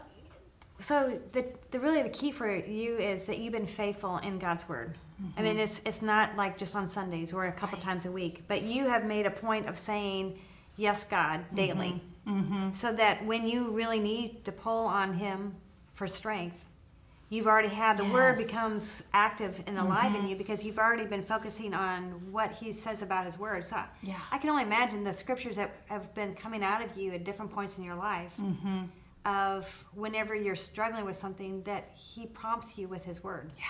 so 0.80 1.22
the, 1.32 1.46
the 1.72 1.80
really 1.80 2.04
the 2.04 2.10
key 2.10 2.32
for 2.32 2.54
you 2.54 2.98
is 2.98 3.26
that 3.26 3.40
you've 3.40 3.54
been 3.54 3.66
faithful 3.66 4.18
in 4.18 4.40
God's 4.40 4.68
word. 4.68 4.98
I 5.38 5.42
mean, 5.42 5.54
mm-hmm. 5.54 5.62
it's 5.62 5.80
it's 5.86 6.02
not 6.02 6.36
like 6.36 6.58
just 6.58 6.76
on 6.76 6.90
Sundays 6.90 7.32
or 7.32 7.46
a 7.46 7.52
couple 7.52 7.78
Right. 7.78 7.90
times 7.90 8.06
a 8.06 8.12
week, 8.12 8.44
but 8.50 8.64
you 8.64 8.86
have 8.86 9.06
made 9.06 9.26
a 9.26 9.32
point 9.32 9.70
of 9.70 9.78
saying 9.78 10.38
yes, 10.76 11.06
God, 11.06 11.40
mm-hmm. 11.40 11.56
daily, 11.56 12.02
mm-hmm. 12.28 12.74
so 12.74 12.92
that 12.94 13.26
when 13.26 13.48
you 13.48 13.72
really 13.72 14.00
need 14.00 14.44
to 14.44 14.52
pull 14.52 14.88
on 14.88 15.14
Him 15.14 15.56
for 15.94 16.08
strength, 16.08 16.66
you've 17.30 17.48
already 17.48 17.70
had 17.70 17.98
the 17.98 18.06
word 18.06 18.38
becomes 18.38 19.04
active 19.14 19.62
and 19.66 19.78
alive 19.78 20.14
in 20.14 20.22
mm-hmm. 20.22 20.28
you 20.28 20.36
because 20.36 20.64
you've 20.64 20.78
already 20.78 21.06
been 21.06 21.24
focusing 21.24 21.74
on 21.74 22.32
what 22.32 22.52
He 22.52 22.72
says 22.74 23.02
about 23.02 23.26
His 23.26 23.38
word. 23.38 23.66
So 23.66 23.78
Yeah. 24.04 24.20
I 24.32 24.38
can 24.38 24.50
only 24.50 24.64
imagine 24.64 25.04
the 25.04 25.14
scriptures 25.14 25.56
that 25.56 25.76
have 25.88 26.14
been 26.14 26.36
coming 26.36 26.64
out 26.64 26.84
of 26.84 26.96
you 26.98 27.12
at 27.14 27.24
different 27.24 27.52
points 27.52 27.78
in 27.78 27.84
your 27.84 27.96
life 27.96 28.36
mm-hmm. 28.40 28.84
of 29.26 29.86
whenever 29.94 30.36
you're 30.36 30.56
struggling 30.56 31.06
with 31.06 31.18
something 31.18 31.64
that 31.64 31.92
he 31.96 32.28
prompts 32.28 32.78
you 32.78 32.88
with 32.88 33.06
his 33.06 33.24
word. 33.24 33.52
Yeah. 33.58 33.66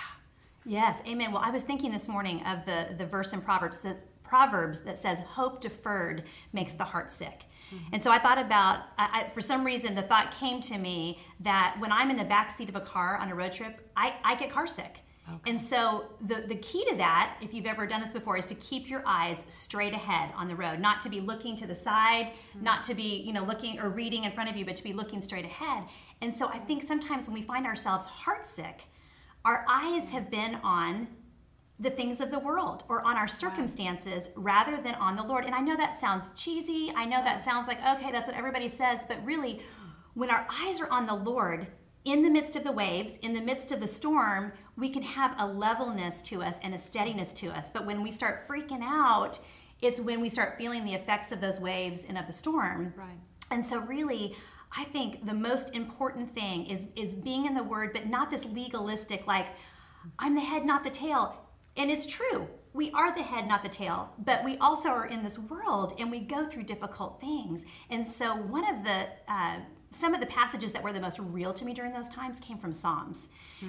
Yes, 0.68 1.00
amen. 1.06 1.30
Well, 1.30 1.42
I 1.44 1.50
was 1.50 1.62
thinking 1.62 1.92
this 1.92 2.08
morning 2.08 2.44
of 2.44 2.66
the, 2.66 2.88
the 2.98 3.06
verse 3.06 3.32
in 3.32 3.40
Proverbs 3.40 3.80
that, 3.82 3.98
Proverbs 4.28 4.80
that 4.80 4.98
says, 4.98 5.20
Hope 5.20 5.60
deferred 5.60 6.24
makes 6.52 6.74
the 6.74 6.84
heart 6.84 7.10
sick. 7.10 7.44
Mm-hmm. 7.74 7.94
And 7.94 8.02
so 8.02 8.10
I 8.10 8.18
thought 8.18 8.38
about, 8.38 8.80
I, 8.98 9.22
I, 9.26 9.30
for 9.34 9.40
some 9.40 9.64
reason, 9.64 9.94
the 9.94 10.02
thought 10.02 10.30
came 10.30 10.60
to 10.62 10.78
me 10.78 11.18
that 11.40 11.76
when 11.78 11.90
I'm 11.90 12.10
in 12.10 12.16
the 12.16 12.24
back 12.24 12.56
seat 12.56 12.68
of 12.68 12.76
a 12.76 12.80
car 12.80 13.16
on 13.16 13.28
a 13.30 13.34
road 13.34 13.52
trip, 13.52 13.90
I, 13.96 14.14
I 14.22 14.36
get 14.36 14.50
car 14.50 14.66
sick. 14.66 15.00
And 15.44 15.60
so 15.60 16.04
the, 16.20 16.44
the 16.46 16.54
key 16.56 16.84
to 16.88 16.96
that, 16.96 17.36
if 17.40 17.52
you've 17.52 17.66
ever 17.66 17.86
done 17.86 18.00
this 18.00 18.12
before, 18.12 18.36
is 18.36 18.46
to 18.46 18.54
keep 18.54 18.88
your 18.88 19.02
eyes 19.04 19.42
straight 19.48 19.92
ahead 19.92 20.30
on 20.36 20.46
the 20.46 20.54
road, 20.54 20.78
not 20.78 21.00
to 21.00 21.08
be 21.08 21.20
looking 21.20 21.56
to 21.56 21.66
the 21.66 21.74
side, 21.74 22.26
mm-hmm. 22.26 22.62
not 22.62 22.84
to 22.84 22.94
be, 22.94 23.22
you 23.22 23.32
know, 23.32 23.42
looking 23.42 23.80
or 23.80 23.88
reading 23.88 24.24
in 24.24 24.32
front 24.32 24.48
of 24.48 24.56
you, 24.56 24.64
but 24.64 24.76
to 24.76 24.84
be 24.84 24.92
looking 24.92 25.20
straight 25.20 25.44
ahead. 25.44 25.84
And 26.20 26.32
so 26.32 26.48
I 26.48 26.58
think 26.58 26.84
sometimes 26.84 27.26
when 27.26 27.34
we 27.34 27.42
find 27.42 27.66
ourselves 27.66 28.06
heartsick, 28.06 28.82
our 29.44 29.64
eyes 29.68 30.10
have 30.10 30.30
been 30.30 30.56
on 30.62 31.08
the 31.78 31.90
things 31.90 32.20
of 32.20 32.30
the 32.30 32.38
world 32.38 32.84
or 32.88 33.02
on 33.02 33.16
our 33.16 33.28
circumstances 33.28 34.30
rather 34.34 34.76
than 34.78 34.94
on 34.94 35.16
the 35.16 35.22
Lord. 35.22 35.44
And 35.44 35.54
I 35.54 35.60
know 35.60 35.76
that 35.76 35.98
sounds 35.98 36.32
cheesy. 36.32 36.92
I 36.96 37.04
know 37.04 37.22
that 37.22 37.44
sounds 37.44 37.68
like, 37.68 37.84
okay, 37.86 38.10
that's 38.10 38.28
what 38.28 38.36
everybody 38.36 38.68
says. 38.68 39.00
But 39.06 39.24
really, 39.24 39.60
when 40.14 40.30
our 40.30 40.46
eyes 40.62 40.80
are 40.80 40.90
on 40.90 41.06
the 41.06 41.14
Lord, 41.14 41.66
in 42.06 42.22
the 42.22 42.30
midst 42.30 42.56
of 42.56 42.64
the 42.64 42.72
waves, 42.72 43.18
in 43.20 43.32
the 43.32 43.40
midst 43.40 43.72
of 43.72 43.80
the 43.80 43.86
storm, 43.86 44.52
we 44.76 44.88
can 44.88 45.02
have 45.02 45.34
a 45.38 45.46
levelness 45.46 46.20
to 46.22 46.42
us 46.42 46.58
and 46.62 46.72
a 46.72 46.78
steadiness 46.78 47.32
to 47.34 47.48
us. 47.48 47.70
But 47.70 47.84
when 47.84 48.02
we 48.02 48.10
start 48.10 48.46
freaking 48.48 48.82
out, 48.82 49.38
it's 49.82 50.00
when 50.00 50.20
we 50.20 50.28
start 50.28 50.56
feeling 50.56 50.84
the 50.84 50.94
effects 50.94 51.32
of 51.32 51.40
those 51.40 51.60
waves 51.60 52.04
and 52.08 52.16
of 52.16 52.26
the 52.26 52.32
storm. 52.32 52.94
Right. 52.96 53.18
And 53.50 53.64
so 53.64 53.78
really, 53.80 54.34
I 54.76 54.84
think 54.84 55.26
the 55.26 55.34
most 55.34 55.74
important 55.74 56.34
thing 56.34 56.66
is 56.66 56.88
is 56.96 57.12
being 57.12 57.44
in 57.44 57.54
the 57.54 57.62
word, 57.62 57.92
but 57.92 58.06
not 58.08 58.30
this 58.30 58.44
legalistic 58.44 59.26
like 59.26 59.48
I'm 60.18 60.34
the 60.34 60.40
head, 60.40 60.64
not 60.64 60.84
the 60.84 60.90
tail. 60.90 61.45
And 61.76 61.90
it's 61.90 62.06
true. 62.06 62.48
We 62.72 62.90
are 62.92 63.14
the 63.14 63.22
head, 63.22 63.48
not 63.48 63.62
the 63.62 63.68
tail, 63.68 64.12
but 64.18 64.44
we 64.44 64.58
also 64.58 64.90
are 64.90 65.06
in 65.06 65.22
this 65.22 65.38
world 65.38 65.94
and 65.98 66.10
we 66.10 66.20
go 66.20 66.46
through 66.46 66.64
difficult 66.64 67.20
things. 67.20 67.64
And 67.90 68.06
so, 68.06 68.36
one 68.36 68.68
of 68.68 68.84
the 68.84 69.06
uh, 69.28 69.60
some 69.90 70.14
of 70.14 70.20
the 70.20 70.26
passages 70.26 70.72
that 70.72 70.82
were 70.82 70.92
the 70.92 71.00
most 71.00 71.18
real 71.18 71.52
to 71.54 71.64
me 71.64 71.72
during 71.72 71.92
those 71.92 72.08
times 72.08 72.40
came 72.40 72.58
from 72.58 72.72
Psalms. 72.72 73.28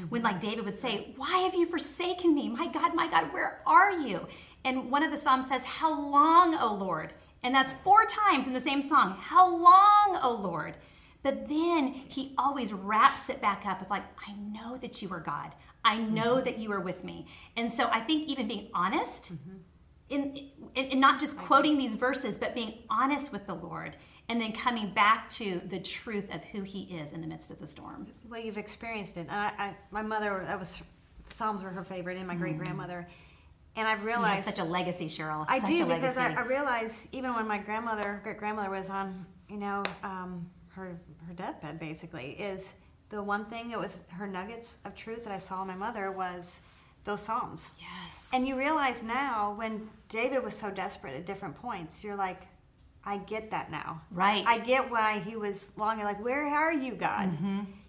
When, 0.09 0.23
like, 0.23 0.41
David 0.41 0.65
would 0.65 0.77
say, 0.77 1.13
Why 1.15 1.37
have 1.39 1.55
you 1.55 1.65
forsaken 1.65 2.33
me? 2.33 2.49
My 2.49 2.67
God, 2.67 2.93
my 2.95 3.07
God, 3.07 3.31
where 3.31 3.61
are 3.65 3.93
you? 3.93 4.27
And 4.65 4.91
one 4.91 5.03
of 5.03 5.11
the 5.11 5.17
Psalms 5.17 5.47
says, 5.47 5.63
How 5.63 5.89
long, 6.11 6.55
O 6.55 6.73
Lord? 6.73 7.13
And 7.43 7.53
that's 7.53 7.71
four 7.71 8.05
times 8.05 8.47
in 8.47 8.53
the 8.53 8.61
same 8.61 8.81
song. 8.81 9.15
How 9.19 9.49
long, 9.49 10.19
O 10.21 10.37
Lord? 10.41 10.75
But 11.23 11.47
then 11.47 11.87
he 11.87 12.33
always 12.37 12.73
wraps 12.73 13.29
it 13.29 13.41
back 13.41 13.65
up 13.65 13.79
with, 13.79 13.89
like, 13.89 14.03
I 14.27 14.33
know 14.33 14.77
that 14.77 15.01
you 15.01 15.11
are 15.11 15.19
God. 15.19 15.53
I 15.87 15.97
know 15.97 16.35
mm-hmm. 16.35 16.45
that 16.45 16.59
you 16.59 16.71
are 16.73 16.81
with 16.81 17.03
me. 17.03 17.25
And 17.55 17.71
so 17.71 17.87
I 17.91 18.01
think 18.01 18.27
even 18.27 18.47
being 18.47 18.67
honest, 18.73 19.33
mm-hmm. 19.33 19.57
in, 20.09 20.49
in, 20.75 20.85
in 20.85 20.99
not 20.99 21.19
just 21.19 21.37
quoting 21.37 21.77
these 21.77 21.95
verses, 21.95 22.37
but 22.37 22.53
being 22.53 22.79
honest 22.89 23.31
with 23.31 23.47
the 23.47 23.55
Lord 23.55 23.95
and 24.29 24.41
then 24.41 24.51
coming 24.51 24.93
back 24.93 25.29
to 25.29 25.61
the 25.67 25.79
truth 25.79 26.33
of 26.35 26.43
who 26.43 26.61
he 26.61 26.81
is 26.97 27.13
in 27.13 27.21
the 27.21 27.27
midst 27.27 27.49
of 27.51 27.59
the 27.59 27.67
storm. 27.67 28.07
Well, 28.29 28.41
you've 28.41 28.57
experienced 28.57 29.15
it. 29.15 29.21
And 29.21 29.31
I, 29.31 29.53
I, 29.57 29.75
my 29.91 30.01
mother, 30.01 30.43
that 30.45 30.59
was 30.59 30.81
Psalms 31.29 31.63
were 31.63 31.69
her 31.69 31.83
favorite, 31.83 32.17
and 32.17 32.27
my 32.27 32.35
great 32.35 32.55
mm. 32.55 32.63
grandmother. 32.63 33.07
And 33.75 33.87
I've 33.87 34.01
You 34.01 34.07
have 34.07 34.17
realized 34.17 34.45
such 34.45 34.59
a 34.59 34.63
legacy, 34.63 35.07
Cheryl. 35.07 35.45
I 35.47 35.59
do 35.59 35.83
a 35.83 35.95
because 35.95 36.17
I. 36.17 36.33
I 36.33 36.41
realize 36.41 37.07
even 37.11 37.33
when 37.33 37.47
my 37.47 37.57
grandmother, 37.57 38.21
great 38.23 38.37
grandmother, 38.37 38.69
was 38.69 38.89
on, 38.89 39.25
you 39.49 39.57
know, 39.57 39.83
um, 40.03 40.49
her 40.69 40.99
her 41.27 41.33
deathbed, 41.33 41.79
basically, 41.79 42.31
is 42.31 42.73
the 43.09 43.23
one 43.23 43.45
thing 43.45 43.69
that 43.69 43.79
was 43.79 44.03
her 44.09 44.27
nuggets 44.27 44.77
of 44.85 44.95
truth 44.95 45.23
that 45.23 45.33
I 45.33 45.37
saw 45.39 45.61
in 45.61 45.67
my 45.67 45.75
mother 45.75 46.11
was 46.11 46.59
those 47.05 47.21
Psalms. 47.21 47.71
Yes. 47.79 48.29
And 48.33 48.45
you 48.45 48.57
realize 48.57 49.01
now 49.01 49.53
when 49.57 49.89
David 50.09 50.43
was 50.43 50.55
so 50.55 50.69
desperate 50.69 51.15
at 51.15 51.25
different 51.25 51.55
points, 51.55 52.03
you're 52.03 52.17
like, 52.17 52.41
I 53.05 53.19
get 53.19 53.51
that 53.51 53.71
now. 53.71 54.01
Right. 54.11 54.43
I 54.45 54.57
get 54.59 54.91
why 54.91 55.19
he 55.19 55.37
was 55.37 55.71
longing, 55.77 56.03
like, 56.03 56.21
where 56.21 56.45
are 56.45 56.73
you, 56.73 56.93
God? 56.95 57.31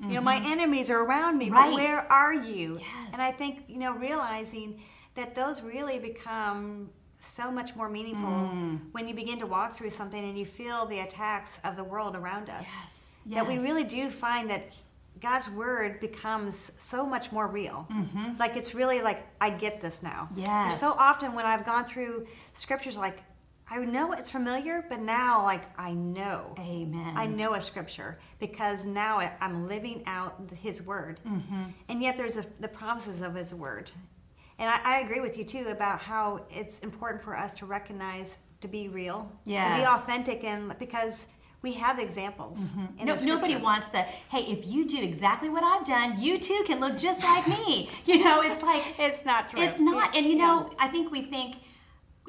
You 0.00 0.14
know, 0.14 0.20
my 0.20 0.37
enemies 0.37 0.88
are 0.90 1.00
around 1.02 1.38
me, 1.38 1.46
Mm-hmm. 1.46 1.54
Right. 1.54 1.70
but 1.70 1.75
where 1.75 2.12
are 2.12 2.32
you? 2.34 2.76
Yes. 2.78 2.87
And 3.14 3.20
I 3.20 3.32
think, 3.32 3.64
you 3.66 3.78
know, 3.80 3.92
realizing 3.92 4.80
that 5.16 5.34
those 5.34 5.60
really 5.62 5.98
become 5.98 6.90
so 7.18 7.50
much 7.50 7.75
more 7.75 7.88
meaningful 7.88 8.28
Mm. 8.28 8.78
when 8.92 9.08
you 9.08 9.14
begin 9.14 9.40
to 9.40 9.46
walk 9.46 9.75
through 9.75 9.90
something 9.90 10.22
and 10.22 10.38
you 10.38 10.44
feel 10.46 10.87
the 10.87 11.00
attacks 11.00 11.58
of 11.64 11.75
the 11.75 11.82
world 11.82 12.14
around 12.14 12.48
us. 12.48 12.66
Yes. 12.68 13.16
That 13.26 13.48
we 13.48 13.58
really 13.58 13.82
do 13.82 14.08
find 14.10 14.48
that 14.50 14.72
God's 15.20 15.50
word 15.50 16.00
becomes 16.00 16.72
so 16.78 17.04
much 17.06 17.32
more 17.32 17.46
real. 17.48 17.87
Like 18.38 18.56
it's 18.56 18.75
really 18.75 19.00
like 19.02 19.26
I 19.40 19.50
get 19.50 19.80
this 19.80 20.02
now. 20.02 20.28
Mm-hmm. 20.32 20.44
There's 20.44 20.78
so 20.78 20.92
often 20.98 21.34
when 21.34 21.46
I've 21.46 21.64
gone 21.64 21.84
through 21.84 22.26
scriptures, 22.52 22.96
like 22.96 23.22
I 23.70 23.76
know 23.84 24.12
it's 24.12 24.30
familiar, 24.30 24.84
but 24.88 25.00
now 25.00 25.42
like 25.44 25.64
I 25.78 25.92
know. 25.92 26.54
Amen. 26.58 27.14
I 27.16 27.26
know 27.26 27.54
a 27.54 27.60
scripture 27.60 28.18
because 28.38 28.84
now 28.84 29.18
I'm 29.40 29.66
living 29.68 30.02
out 30.06 30.40
His 30.54 30.82
word, 30.82 31.20
Mm-hmm. 31.26 31.64
and 31.88 32.02
yet 32.02 32.16
there's 32.16 32.37
a, 32.37 32.46
the 32.60 32.68
promises 32.68 33.20
of 33.22 33.34
His 33.34 33.54
word. 33.54 33.90
And 34.58 34.68
I, 34.70 34.80
I 34.96 34.98
agree 35.00 35.20
with 35.20 35.37
you 35.38 35.44
too 35.44 35.66
about 35.68 36.00
how 36.00 36.46
it's 36.50 36.80
important 36.80 37.22
for 37.22 37.37
us 37.37 37.54
to 37.54 37.66
recognize 37.66 38.38
to 38.60 38.66
be 38.68 38.88
real, 38.88 39.30
to 39.76 39.82
be 39.82 39.87
authentic, 39.87 40.42
and 40.44 40.76
because 40.78 41.26
we 41.62 41.73
have 41.73 41.99
examples. 41.99 42.73
Mm-hmm. 42.73 43.05
No, 43.05 43.15
nobody 43.35 43.57
wants 43.57 43.88
the 43.88 44.03
hey 44.03 44.43
if 44.47 44.67
you 44.67 44.87
do 44.87 45.03
exactly 45.03 45.49
what 45.49 45.65
i've 45.65 45.85
done 45.85 46.21
you 46.21 46.38
too 46.38 46.62
can 46.67 46.79
look 46.81 46.97
just 46.97 47.23
like 47.23 47.47
me 47.49 47.91
you 48.05 48.23
know 48.23 48.41
it's 48.43 48.62
like 48.62 48.85
It's 48.99 49.25
not 49.25 49.49
true. 49.49 49.61
it's 49.61 49.79
not 49.81 50.15
Yeah. 50.15 50.19
and 50.19 50.27
you 50.31 50.37
Yeah. 50.38 50.47
know 50.47 50.71
i 50.79 50.87
think 50.88 51.11
we 51.11 51.23
think 51.23 51.57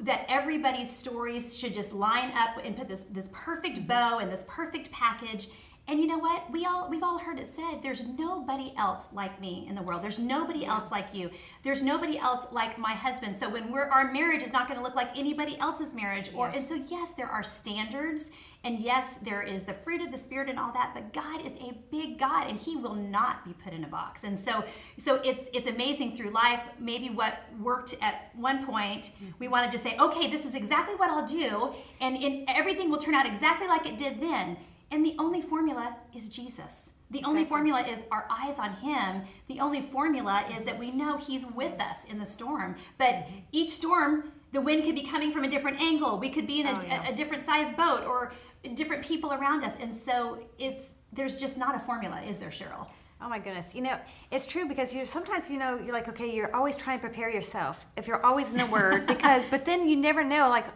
that 0.00 0.24
everybody's 0.28 0.90
stories 0.90 1.56
should 1.56 1.74
just 1.74 1.92
line 1.92 2.32
up 2.36 2.64
and 2.64 2.76
put 2.76 2.88
this 2.88 3.04
this 3.10 3.28
perfect 3.32 3.86
bow 3.86 4.18
and 4.18 4.32
this 4.32 4.44
perfect 4.48 4.90
package 4.90 5.48
and 5.90 5.98
you 6.00 6.06
know 6.06 6.18
what? 6.18 6.48
We 6.52 6.64
all 6.64 6.88
we've 6.88 7.02
all 7.02 7.18
heard 7.18 7.40
it 7.40 7.48
said 7.48 7.82
there's 7.82 8.06
nobody 8.06 8.72
else 8.78 9.08
like 9.12 9.40
me 9.40 9.66
in 9.68 9.74
the 9.74 9.82
world. 9.82 10.04
There's 10.04 10.20
nobody 10.20 10.64
else 10.64 10.88
like 10.92 11.12
you. 11.12 11.30
There's 11.64 11.82
nobody 11.82 12.16
else 12.16 12.46
like 12.52 12.78
my 12.78 12.92
husband. 12.92 13.34
So 13.34 13.48
when 13.48 13.72
we're 13.72 13.88
our 13.88 14.12
marriage 14.12 14.44
is 14.44 14.52
not 14.52 14.68
going 14.68 14.78
to 14.78 14.84
look 14.84 14.94
like 14.94 15.08
anybody 15.18 15.58
else's 15.58 15.92
marriage 15.92 16.30
or 16.32 16.48
and 16.48 16.62
so 16.62 16.76
yes 16.88 17.12
there 17.16 17.26
are 17.26 17.42
standards 17.42 18.30
and 18.62 18.78
yes 18.78 19.14
there 19.22 19.42
is 19.42 19.64
the 19.64 19.74
fruit 19.74 20.00
of 20.00 20.12
the 20.12 20.18
spirit 20.18 20.48
and 20.48 20.58
all 20.58 20.70
that 20.72 20.92
but 20.94 21.12
god 21.12 21.44
is 21.44 21.52
a 21.52 21.72
big 21.90 22.18
god 22.18 22.46
and 22.46 22.58
he 22.60 22.76
will 22.76 22.94
not 22.94 23.44
be 23.44 23.52
put 23.54 23.72
in 23.72 23.82
a 23.82 23.88
box. 23.88 24.22
And 24.22 24.38
so 24.38 24.62
so 24.96 25.16
it's 25.24 25.46
it's 25.52 25.68
amazing 25.68 26.14
through 26.14 26.30
life 26.30 26.62
maybe 26.78 27.10
what 27.10 27.40
worked 27.60 27.96
at 28.00 28.30
one 28.36 28.64
point 28.64 29.10
mm-hmm. 29.16 29.30
we 29.40 29.48
want 29.48 29.64
to 29.64 29.72
just 29.72 29.82
say 29.82 29.96
okay 29.98 30.30
this 30.30 30.44
is 30.46 30.54
exactly 30.54 30.94
what 30.94 31.10
i'll 31.10 31.26
do 31.26 31.72
and 32.00 32.16
in, 32.16 32.44
everything 32.48 32.90
will 32.90 32.98
turn 32.98 33.14
out 33.14 33.26
exactly 33.26 33.66
like 33.66 33.86
it 33.86 33.98
did 33.98 34.20
then 34.20 34.56
and 34.90 35.04
the 35.04 35.14
only 35.18 35.40
formula 35.42 35.96
is 36.14 36.28
jesus. 36.28 36.90
The 37.12 37.24
only 37.24 37.44
formula 37.44 37.80
is 37.82 38.04
our 38.12 38.24
eyes 38.30 38.60
on 38.60 38.72
him. 38.74 39.22
The 39.48 39.58
only 39.58 39.80
formula 39.80 40.44
is 40.56 40.64
that 40.64 40.78
we 40.78 40.92
know 40.92 41.16
he's 41.16 41.44
with 41.44 41.80
us 41.80 42.04
in 42.08 42.18
the 42.18 42.26
storm. 42.26 42.76
But 42.98 43.26
each 43.50 43.70
storm 43.70 44.30
the 44.52 44.60
wind 44.60 44.84
could 44.84 44.94
be 44.94 45.02
coming 45.02 45.32
from 45.32 45.42
a 45.42 45.48
different 45.48 45.80
angle. 45.80 46.18
We 46.18 46.28
could 46.28 46.46
be 46.46 46.60
in 46.60 46.68
a, 46.68 46.70
Oh, 46.70 46.80
yeah. 46.86 47.08
a, 47.08 47.12
a 47.12 47.14
different 47.14 47.42
size 47.42 47.74
boat 47.76 48.04
or 48.04 48.32
different 48.74 49.04
people 49.04 49.32
around 49.32 49.64
us. 49.64 49.72
And 49.80 49.92
so 49.92 50.38
it's 50.58 50.92
there's 51.12 51.36
just 51.36 51.58
not 51.58 51.74
a 51.74 51.80
formula 51.80 52.20
is 52.22 52.38
there 52.38 52.50
cheryl? 52.50 52.86
Oh 53.20 53.28
my 53.28 53.38
goodness. 53.40 53.74
You 53.74 53.82
know, 53.82 53.98
it's 54.30 54.46
true 54.46 54.66
because 54.66 54.94
you 54.94 55.04
sometimes 55.04 55.50
you 55.50 55.58
know 55.58 55.80
you're 55.84 55.92
like, 55.92 56.08
okay, 56.08 56.32
you're 56.32 56.54
always 56.54 56.76
trying 56.76 56.98
to 56.98 57.02
prepare 57.04 57.28
yourself 57.28 57.86
if 57.96 58.06
you're 58.06 58.24
always 58.24 58.50
in 58.52 58.56
the 58.56 58.66
word 58.66 59.06
because 59.14 59.46
but 59.48 59.64
then 59.64 59.88
you 59.88 59.96
never 59.96 60.22
know 60.22 60.48
like 60.48 60.66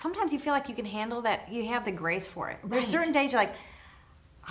sometimes 0.00 0.32
you 0.32 0.38
feel 0.38 0.52
like 0.58 0.68
you 0.68 0.74
can 0.74 0.86
handle 0.98 1.20
that 1.22 1.38
you 1.52 1.62
have 1.72 1.84
the 1.84 1.92
grace 1.92 2.26
for 2.26 2.44
it. 2.50 2.58
There's 2.64 2.86
certain 2.86 3.12
days 3.12 3.32
you're 3.32 3.40
like 3.42 3.54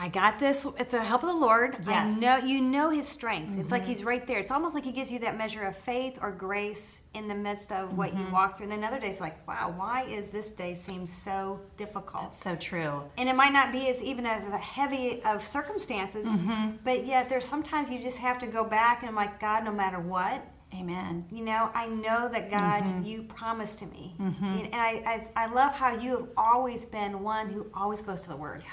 I 0.01 0.07
got 0.07 0.37
this 0.39 0.65
with 0.65 0.91
the 0.91 1.03
help 1.03 1.23
of 1.23 1.29
the 1.29 1.35
Lord. 1.35 1.75
I 1.85 1.91
Yes. 1.91 2.11
Mm-hmm. 2.11 2.19
know 2.21 2.35
you 2.51 2.61
know 2.61 2.89
his 2.91 3.07
strength. 3.07 3.57
It's 3.59 3.71
like 3.71 3.85
he's 3.85 4.03
right 4.03 4.25
there. 4.27 4.37
It's 4.39 4.51
almost 4.51 4.73
like 4.75 4.85
he 4.85 4.91
gives 4.99 5.11
you 5.11 5.19
that 5.25 5.35
measure 5.37 5.63
of 5.63 5.75
faith 5.75 6.19
or 6.21 6.31
grace 6.31 7.03
in 7.15 7.27
the 7.27 7.33
midst 7.47 7.71
of 7.71 7.97
what 7.97 8.11
Mm-hmm. 8.13 8.27
you 8.27 8.31
walk 8.31 8.49
through. 8.55 8.65
And 8.69 8.71
then 8.71 8.83
other 8.89 8.99
days 8.99 9.19
like, 9.19 9.45
wow, 9.47 9.73
why 9.75 10.03
is 10.03 10.29
this 10.29 10.51
day 10.51 10.73
seem 10.75 11.05
so 11.07 11.59
difficult? 11.75 12.23
That's 12.25 12.41
so 12.49 12.55
true 12.55 12.93
and 13.17 13.27
it 13.27 13.35
might 13.35 13.51
not 13.59 13.71
be 13.71 13.89
as 13.89 14.01
even 14.11 14.25
a 14.27 14.35
a 14.53 14.57
heavy 14.77 15.21
of 15.23 15.43
circumstances 15.43 16.27
Mm-hmm. 16.27 16.77
but 16.83 16.97
yet 17.13 17.27
there's 17.29 17.45
sometimes 17.55 17.89
you 17.89 17.99
just 18.09 18.19
have 18.19 18.37
to 18.43 18.47
go 18.47 18.63
back 18.63 18.95
and 19.01 19.09
I'm 19.09 19.15
like 19.15 19.39
god 19.47 19.61
no 19.69 19.73
matter 19.83 19.99
what 19.99 20.37
amen 20.73 21.25
you 21.31 21.43
know 21.43 21.69
i 21.73 21.87
know 21.87 22.29
that 22.29 22.49
god 22.51 22.83
Mm-hmm. 22.83 23.03
you 23.03 23.23
promised 23.23 23.79
to 23.79 23.85
me 23.87 24.15
and 24.19 24.69
I, 24.73 25.21
I 25.35 25.43
i 25.43 25.45
love 25.47 25.73
how 25.73 25.95
you 25.95 26.11
have 26.11 26.27
always 26.37 26.85
been 26.85 27.23
one 27.23 27.49
who 27.49 27.67
always 27.73 28.01
goes 28.01 28.21
to 28.21 28.29
the 28.29 28.37
word 28.37 28.63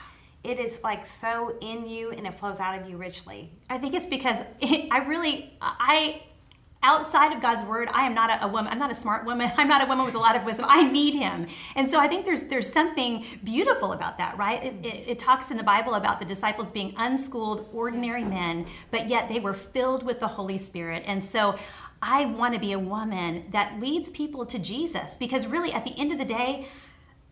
it 0.44 0.58
is 0.58 0.78
like 0.84 1.04
so 1.06 1.56
in 1.60 1.88
you 1.88 2.10
and 2.12 2.26
it 2.26 2.34
flows 2.34 2.60
out 2.60 2.78
of 2.78 2.88
you 2.88 2.96
richly 2.96 3.50
I 3.70 3.78
think 3.78 3.94
it's 3.94 4.06
because 4.06 4.36
I 4.62 5.04
really, 5.08 5.56
I, 5.60 6.22
outside 6.84 7.32
of 7.32 7.40
God's 7.42 7.64
word, 7.64 7.88
I 7.92 8.04
am 8.06 8.14
not 8.14 8.30
a, 8.30 8.44
a 8.44 8.48
woman. 8.48 8.70
I'm 8.70 8.78
not 8.78 8.92
a 8.92 8.94
smart 8.94 9.24
woman. 9.24 9.50
I'm 9.56 9.66
not 9.66 9.82
a 9.82 9.86
woman 9.86 10.04
with 10.06 10.14
a 10.14 10.20
lot 10.20 10.36
of 10.36 10.44
wisdom. 10.44 10.66
I 10.68 10.84
need 10.84 11.14
Him, 11.14 11.48
and 11.74 11.88
so 11.88 11.98
I 11.98 12.06
think 12.06 12.24
there's 12.24 12.44
there's 12.44 12.72
something 12.72 13.24
beautiful 13.42 13.92
about 13.92 14.18
that, 14.18 14.38
right? 14.38 14.62
It, 14.62 14.86
it, 14.86 15.08
it 15.08 15.18
talks 15.18 15.50
in 15.50 15.56
the 15.56 15.64
Bible 15.64 15.94
about 15.94 16.20
the 16.20 16.24
disciples 16.26 16.70
being 16.70 16.94
unschooled, 16.96 17.68
ordinary 17.72 18.22
men, 18.22 18.66
but 18.92 19.08
yet 19.08 19.28
they 19.28 19.40
were 19.40 19.54
filled 19.54 20.04
with 20.04 20.20
the 20.20 20.28
Holy 20.28 20.58
Spirit, 20.58 21.02
and 21.06 21.24
so. 21.24 21.56
I 22.08 22.26
want 22.26 22.54
to 22.54 22.60
be 22.60 22.70
a 22.70 22.78
woman 22.78 23.46
that 23.50 23.80
leads 23.80 24.10
people 24.10 24.46
to 24.46 24.60
Jesus 24.60 25.16
because 25.16 25.48
really 25.48 25.72
at 25.72 25.84
the 25.84 25.92
end 25.98 26.12
of 26.12 26.18
the 26.18 26.24
day, 26.24 26.68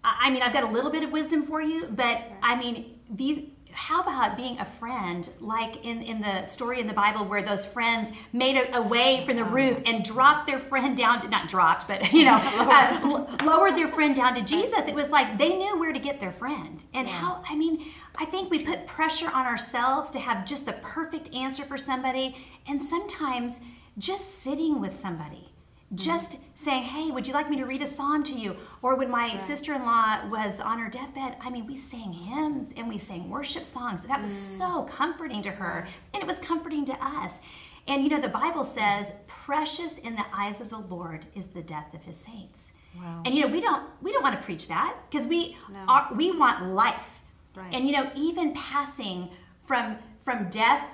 I 0.03 0.31
mean, 0.31 0.43
I've 0.43 0.53
got 0.53 0.65
a 0.65 0.71
little 0.71 0.91
bit 0.91 1.05
of 1.05 1.13
wisdom 1.13 1.45
for 1.45 1.63
you, 1.63 1.87
but 1.91 2.21
I 2.43 2.57
mean, 2.57 2.99
these. 3.09 3.43
How 3.77 4.03
about 4.03 4.37
being 4.37 4.61
a 4.61 4.65
friend, 4.65 5.29
like 5.41 5.85
in, 5.85 6.01
in 6.01 6.21
the 6.21 6.45
story 6.45 6.79
in 6.79 6.87
the 6.87 6.93
Bible 6.93 7.25
where 7.25 7.43
those 7.43 7.65
friends 7.65 8.09
made 8.33 8.57
a, 8.57 8.77
a 8.77 8.81
way 8.81 9.25
from 9.27 9.35
the 9.35 9.43
roof 9.43 9.83
and 9.85 10.05
dropped 10.05 10.47
their 10.47 10.61
friend 10.61 10.97
down, 10.97 11.21
to, 11.23 11.29
not 11.29 11.49
dropped, 11.49 11.89
but 11.89 12.13
you 12.13 12.25
know, 12.25 12.39
uh, 12.41 13.37
lowered 13.45 13.77
their 13.77 13.89
friend 13.89 14.15
down 14.15 14.37
to 14.37 14.43
Jesus. 14.43 14.87
It 14.87 14.95
was 14.95 15.11
like 15.11 15.39
they 15.39 15.57
knew 15.57 15.77
where 15.81 15.93
to 15.93 15.99
get 15.99 16.21
their 16.21 16.31
friend. 16.31 16.85
And 16.93 17.09
how, 17.09 17.43
I 17.49 17.57
mean, 17.57 17.85
I 18.17 18.27
think 18.27 18.49
we 18.49 18.65
put 18.65 18.87
pressure 18.87 19.29
on 19.35 19.45
ourselves 19.45 20.09
to 20.11 20.21
have 20.21 20.47
just 20.47 20.67
the 20.67 20.75
perfect 20.75 21.35
answer 21.35 21.65
for 21.65 21.77
somebody. 21.77 22.37
And 22.69 22.81
sometimes 22.81 23.59
just 23.99 24.43
sitting 24.43 24.81
with 24.81 24.95
somebody 24.97 25.51
just 25.95 26.39
saying, 26.57 26.83
"Hey, 26.83 27.11
would 27.13 27.29
you 27.29 27.35
like 27.35 27.49
me 27.49 27.57
to 27.57 27.65
read 27.67 27.81
a 27.83 27.87
psalm 27.87 28.25
to 28.25 28.33
you?" 28.33 28.57
Or 28.83 28.97
when 28.97 29.11
my 29.11 29.37
sister-in-law 29.37 30.29
was 30.29 30.59
on 30.59 30.79
her 30.81 30.89
deathbed, 30.89 31.37
I 31.41 31.51
mean, 31.51 31.67
we 31.67 31.77
sang 31.77 32.13
hymns 32.13 32.73
and 32.77 32.89
we 32.89 32.99
sang 32.99 33.31
worship 33.31 33.65
songs. 33.65 34.03
That 34.03 34.21
was 34.23 34.33
so 34.37 34.85
comforting 34.85 35.41
to 35.43 35.51
her, 35.53 35.87
and 36.13 36.21
it 36.23 36.27
was 36.27 36.39
comforting 36.41 36.85
to 36.87 36.97
us. 37.01 37.41
And 37.87 38.03
you 38.03 38.09
know, 38.09 38.19
the 38.21 38.29
Bible 38.29 38.65
says, 38.65 39.13
"Precious 39.29 39.99
in 39.99 40.17
the 40.17 40.25
eyes 40.33 40.61
of 40.61 40.69
the 40.69 40.79
Lord 40.79 41.27
is 41.35 41.47
the 41.47 41.63
death 41.63 41.95
of 41.95 42.03
His 42.03 42.17
saints." 42.17 42.73
Wow. 42.97 43.23
And 43.25 43.35
you 43.35 43.43
know, 43.43 43.49
we 43.49 43.61
don't 43.61 43.85
we 44.03 44.11
don't 44.11 44.23
want 44.23 44.37
to 44.37 44.43
preach 44.45 44.67
that 44.69 44.97
because 45.09 45.27
we 45.27 45.57
No. 45.71 45.81
are, 45.87 46.09
we 46.15 46.33
want 46.33 46.65
life. 46.67 47.21
Right. 47.55 47.73
And 47.73 47.87
you 47.87 47.93
know, 47.93 48.11
even 48.17 48.53
passing 48.55 49.31
from 49.61 49.99
from 50.19 50.49
death 50.49 50.85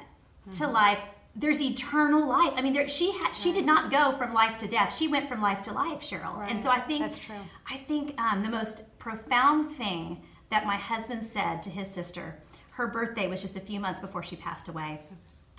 to 0.52 0.64
Mm-hmm. 0.64 0.72
life, 0.74 1.00
there's 1.36 1.62
eternal 1.62 2.28
life. 2.28 2.52
I 2.56 2.62
mean, 2.62 2.72
there, 2.72 2.88
she 2.88 3.12
had 3.12 3.32
she 3.32 3.52
did 3.52 3.64
not 3.64 3.90
go 3.90 4.12
from 4.12 4.34
life 4.34 4.58
to 4.58 4.68
death. 4.68 4.94
She 4.94 5.08
went 5.08 5.28
from 5.28 5.40
life 5.40 5.62
to 5.62 5.72
life, 5.72 6.00
Cheryl. 6.00 6.46
And 6.48 6.60
so 6.60 6.70
I 6.70 6.80
think 6.80 7.04
That's 7.04 7.18
true. 7.18 7.36
I 7.68 7.76
think 7.76 8.20
um, 8.20 8.42
the 8.42 8.50
most 8.50 8.98
profound 8.98 9.70
thing 9.76 10.22
that 10.50 10.66
my 10.66 10.76
husband 10.76 11.22
said 11.22 11.62
to 11.62 11.70
his 11.70 11.88
sister, 11.88 12.36
her 12.72 12.88
birthday 12.88 13.28
was 13.28 13.40
just 13.40 13.56
a 13.56 13.60
few 13.60 13.78
months 13.78 14.00
before 14.00 14.22
she 14.22 14.36
passed 14.36 14.68
away. 14.68 15.00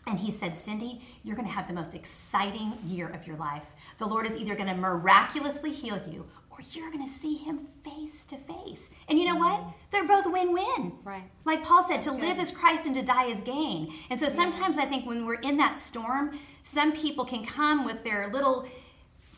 And 0.07 0.19
he 0.19 0.31
said, 0.31 0.55
Cindy, 0.55 1.01
you're 1.23 1.35
going 1.35 1.47
to 1.47 1.53
have 1.53 1.67
the 1.67 1.73
most 1.73 1.93
exciting 1.93 2.73
year 2.87 3.07
of 3.09 3.27
your 3.27 3.37
life. 3.37 3.67
The 3.99 4.07
Lord 4.07 4.25
is 4.25 4.35
either 4.35 4.55
going 4.55 4.69
to 4.69 4.75
miraculously 4.75 5.71
heal 5.71 6.01
you 6.09 6.25
or 6.61 6.79
you're 6.79 6.91
going 6.91 7.05
to 7.05 7.11
see 7.11 7.35
him 7.35 7.59
face 7.83 8.23
to 8.25 8.35
face. 8.37 8.89
And 9.07 9.17
you 9.19 9.25
know 9.25 9.35
what? 9.35 9.59
Mm-hmm. 9.59 9.69
They're 9.91 10.07
both 10.07 10.25
win 10.31 10.53
win. 10.53 10.93
Right. 11.03 11.23
Like 11.45 11.63
Paul 11.63 11.83
said, 11.87 12.01
to 12.03 12.11
That's 12.11 12.21
live 12.21 12.35
good. 12.37 12.41
is 12.43 12.51
Christ 12.51 12.85
and 12.85 12.95
to 12.95 13.01
die 13.01 13.25
is 13.25 13.41
gain. 13.41 13.91
And 14.09 14.19
so 14.19 14.27
sometimes 14.27 14.77
I 14.77 14.85
think 14.85 15.05
when 15.05 15.25
we're 15.25 15.41
in 15.41 15.57
that 15.57 15.77
storm, 15.77 16.37
some 16.63 16.93
people 16.93 17.25
can 17.25 17.43
come 17.43 17.85
with 17.85 18.03
their 18.03 18.29
little 18.31 18.67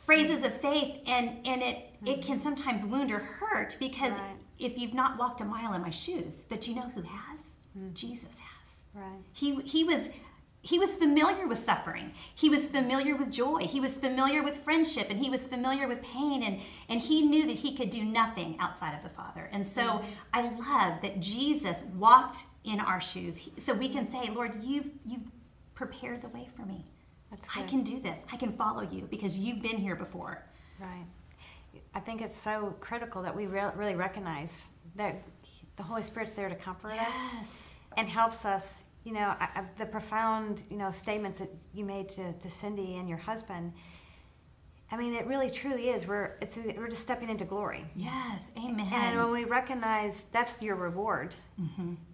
phrases 0.05 0.43
of 0.43 0.53
faith 0.53 0.95
and, 1.07 1.37
and 1.45 1.61
it, 1.61 1.77
it 2.05 2.21
can 2.21 2.35
mm-hmm. 2.35 2.37
sometimes 2.37 2.83
wound 2.83 3.11
or 3.11 3.19
hurt 3.19 3.77
because 3.79 4.11
Right. 4.11 4.37
if 4.59 4.77
you've 4.77 4.93
not 4.93 5.17
walked 5.17 5.39
a 5.41 5.45
mile 5.45 5.73
in 5.73 5.81
my 5.81 5.89
shoes, 5.89 6.43
but 6.49 6.67
you 6.67 6.75
know 6.75 6.89
who 6.93 7.01
has? 7.01 7.55
Mm. 7.77 7.93
Jesus 7.93 8.37
has. 8.37 8.75
Right. 8.93 9.21
He 9.33 9.55
he 9.61 9.83
was 9.83 10.09
he 10.65 10.79
was 10.79 10.95
familiar 10.95 11.45
with 11.45 11.57
suffering. 11.57 12.13
He 12.33 12.49
was 12.49 12.67
familiar 12.67 13.17
with 13.17 13.29
joy. 13.29 13.67
He 13.67 13.81
was 13.81 13.97
familiar 13.97 14.41
with 14.41 14.55
friendship 14.55 15.07
and 15.09 15.19
he 15.19 15.29
was 15.29 15.45
familiar 15.45 15.89
with 15.89 16.01
pain 16.01 16.41
and 16.41 16.61
and 16.87 17.01
he 17.01 17.21
knew 17.21 17.45
that 17.45 17.57
he 17.57 17.75
could 17.75 17.89
do 17.89 18.03
nothing 18.05 18.55
outside 18.59 18.95
of 18.95 19.03
the 19.03 19.09
Father. 19.09 19.49
And 19.51 19.65
so 19.65 19.81
mm-hmm. 19.81 20.05
I 20.33 20.41
love 20.41 21.01
that 21.01 21.19
Jesus 21.19 21.83
walked 21.97 22.45
in 22.63 22.79
our 22.79 23.01
shoes. 23.01 23.49
So 23.59 23.73
we 23.73 23.89
can 23.89 24.07
say, 24.07 24.29
"Lord, 24.29 24.63
you've 24.63 24.89
you've 25.05 25.27
prepared 25.75 26.21
the 26.21 26.29
way 26.29 26.47
for 26.55 26.65
me." 26.65 26.85
That's 27.29 27.49
I 27.57 27.63
can 27.63 27.83
do 27.83 27.99
this. 27.99 28.21
I 28.31 28.37
can 28.37 28.53
follow 28.53 28.83
you 28.83 29.07
because 29.11 29.37
you've 29.37 29.61
been 29.61 29.77
here 29.77 29.97
before. 29.97 30.45
Right. 30.79 31.05
I 31.93 31.99
think 31.99 32.21
it's 32.21 32.35
so 32.35 32.75
critical 32.79 33.21
that 33.23 33.35
we 33.35 33.47
re- 33.47 33.71
really 33.75 33.95
recognize 33.95 34.71
that 34.95 35.23
the 35.75 35.83
Holy 35.83 36.03
Spirit's 36.03 36.33
there 36.35 36.47
to 36.47 36.55
comfort 36.55 36.93
us 36.93 37.75
and 37.97 38.07
helps 38.07 38.45
us. 38.45 38.83
You 39.03 39.13
know, 39.13 39.35
I, 39.39 39.49
I, 39.55 39.63
the 39.77 39.85
profound, 39.85 40.63
you 40.69 40.77
know, 40.77 40.89
statements 40.91 41.39
that 41.39 41.49
you 41.73 41.83
made 41.83 42.09
to, 42.09 42.33
to 42.33 42.49
Cindy 42.49 42.95
and 42.95 43.09
your 43.09 43.17
husband. 43.17 43.73
I 44.91 44.95
mean, 44.97 45.13
it 45.15 45.25
really 45.25 45.49
truly 45.49 45.89
is. 45.89 46.05
We're 46.05 46.35
it's 46.39 46.55
we're 46.55 46.87
just 46.87 47.01
stepping 47.01 47.27
into 47.29 47.45
glory. 47.45 47.83
Yes. 47.95 48.51
Amen. 48.57 48.87
And 48.93 49.17
when 49.17 49.31
we 49.31 49.43
recognize 49.43 50.23
that's 50.31 50.61
your 50.61 50.75
reward, 50.75 51.33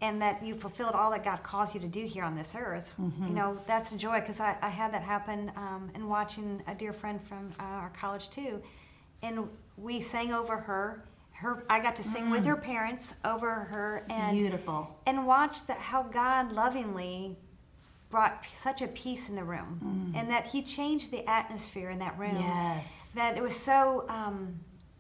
and 0.02 0.22
that 0.22 0.42
you 0.46 0.54
fulfilled 0.56 0.94
all 0.94 1.12
that 1.12 1.24
God 1.26 1.44
calls 1.44 1.74
you 1.76 1.82
to 1.82 1.88
do 1.88 2.06
here 2.06 2.24
on 2.24 2.36
this 2.36 2.56
earth, 2.58 2.94
you 3.28 3.34
know, 3.34 3.58
that's 3.68 3.92
a 3.92 3.98
joy. 3.98 4.22
Because 4.22 4.40
I, 4.40 4.56
I 4.62 4.70
had 4.70 4.94
that 4.94 5.04
happen 5.04 5.52
um, 5.58 5.92
in 5.94 6.08
watching 6.08 6.64
a 6.68 6.74
dear 6.74 6.94
friend 6.94 7.22
from 7.22 7.52
uh, 7.60 7.64
our 7.64 7.90
college 7.90 8.30
too, 8.30 8.62
and 9.22 9.50
we 9.76 10.00
sang 10.00 10.32
over 10.34 10.56
her. 10.58 11.04
Her, 11.40 11.64
I 11.70 11.80
got 11.80 11.96
to 11.98 12.04
sing 12.04 12.30
with 12.30 12.44
mm. 12.44 12.48
her 12.48 12.56
parents 12.58 13.16
over 13.24 13.50
her, 13.72 14.06
and 14.10 14.38
Beautiful. 14.38 15.00
and 15.06 15.26
watch 15.26 15.66
that 15.68 15.78
how 15.78 16.04
God 16.04 16.52
lovingly 16.52 17.38
brought 18.10 18.42
p- 18.44 18.50
such 18.54 18.82
a 18.82 18.88
peace 18.88 19.30
in 19.30 19.36
the 19.36 19.44
room, 19.44 19.80
mm. 20.14 20.20
and 20.20 20.30
that 20.30 20.48
He 20.48 20.62
changed 20.62 21.12
the 21.12 21.26
atmosphere 21.30 21.90
in 21.92 22.00
that 22.00 22.18
room 22.20 22.36
Yes. 22.36 23.14
that 23.16 23.38
it 23.38 23.44
was 23.44 23.56
so 23.56 24.06
um, 24.10 24.60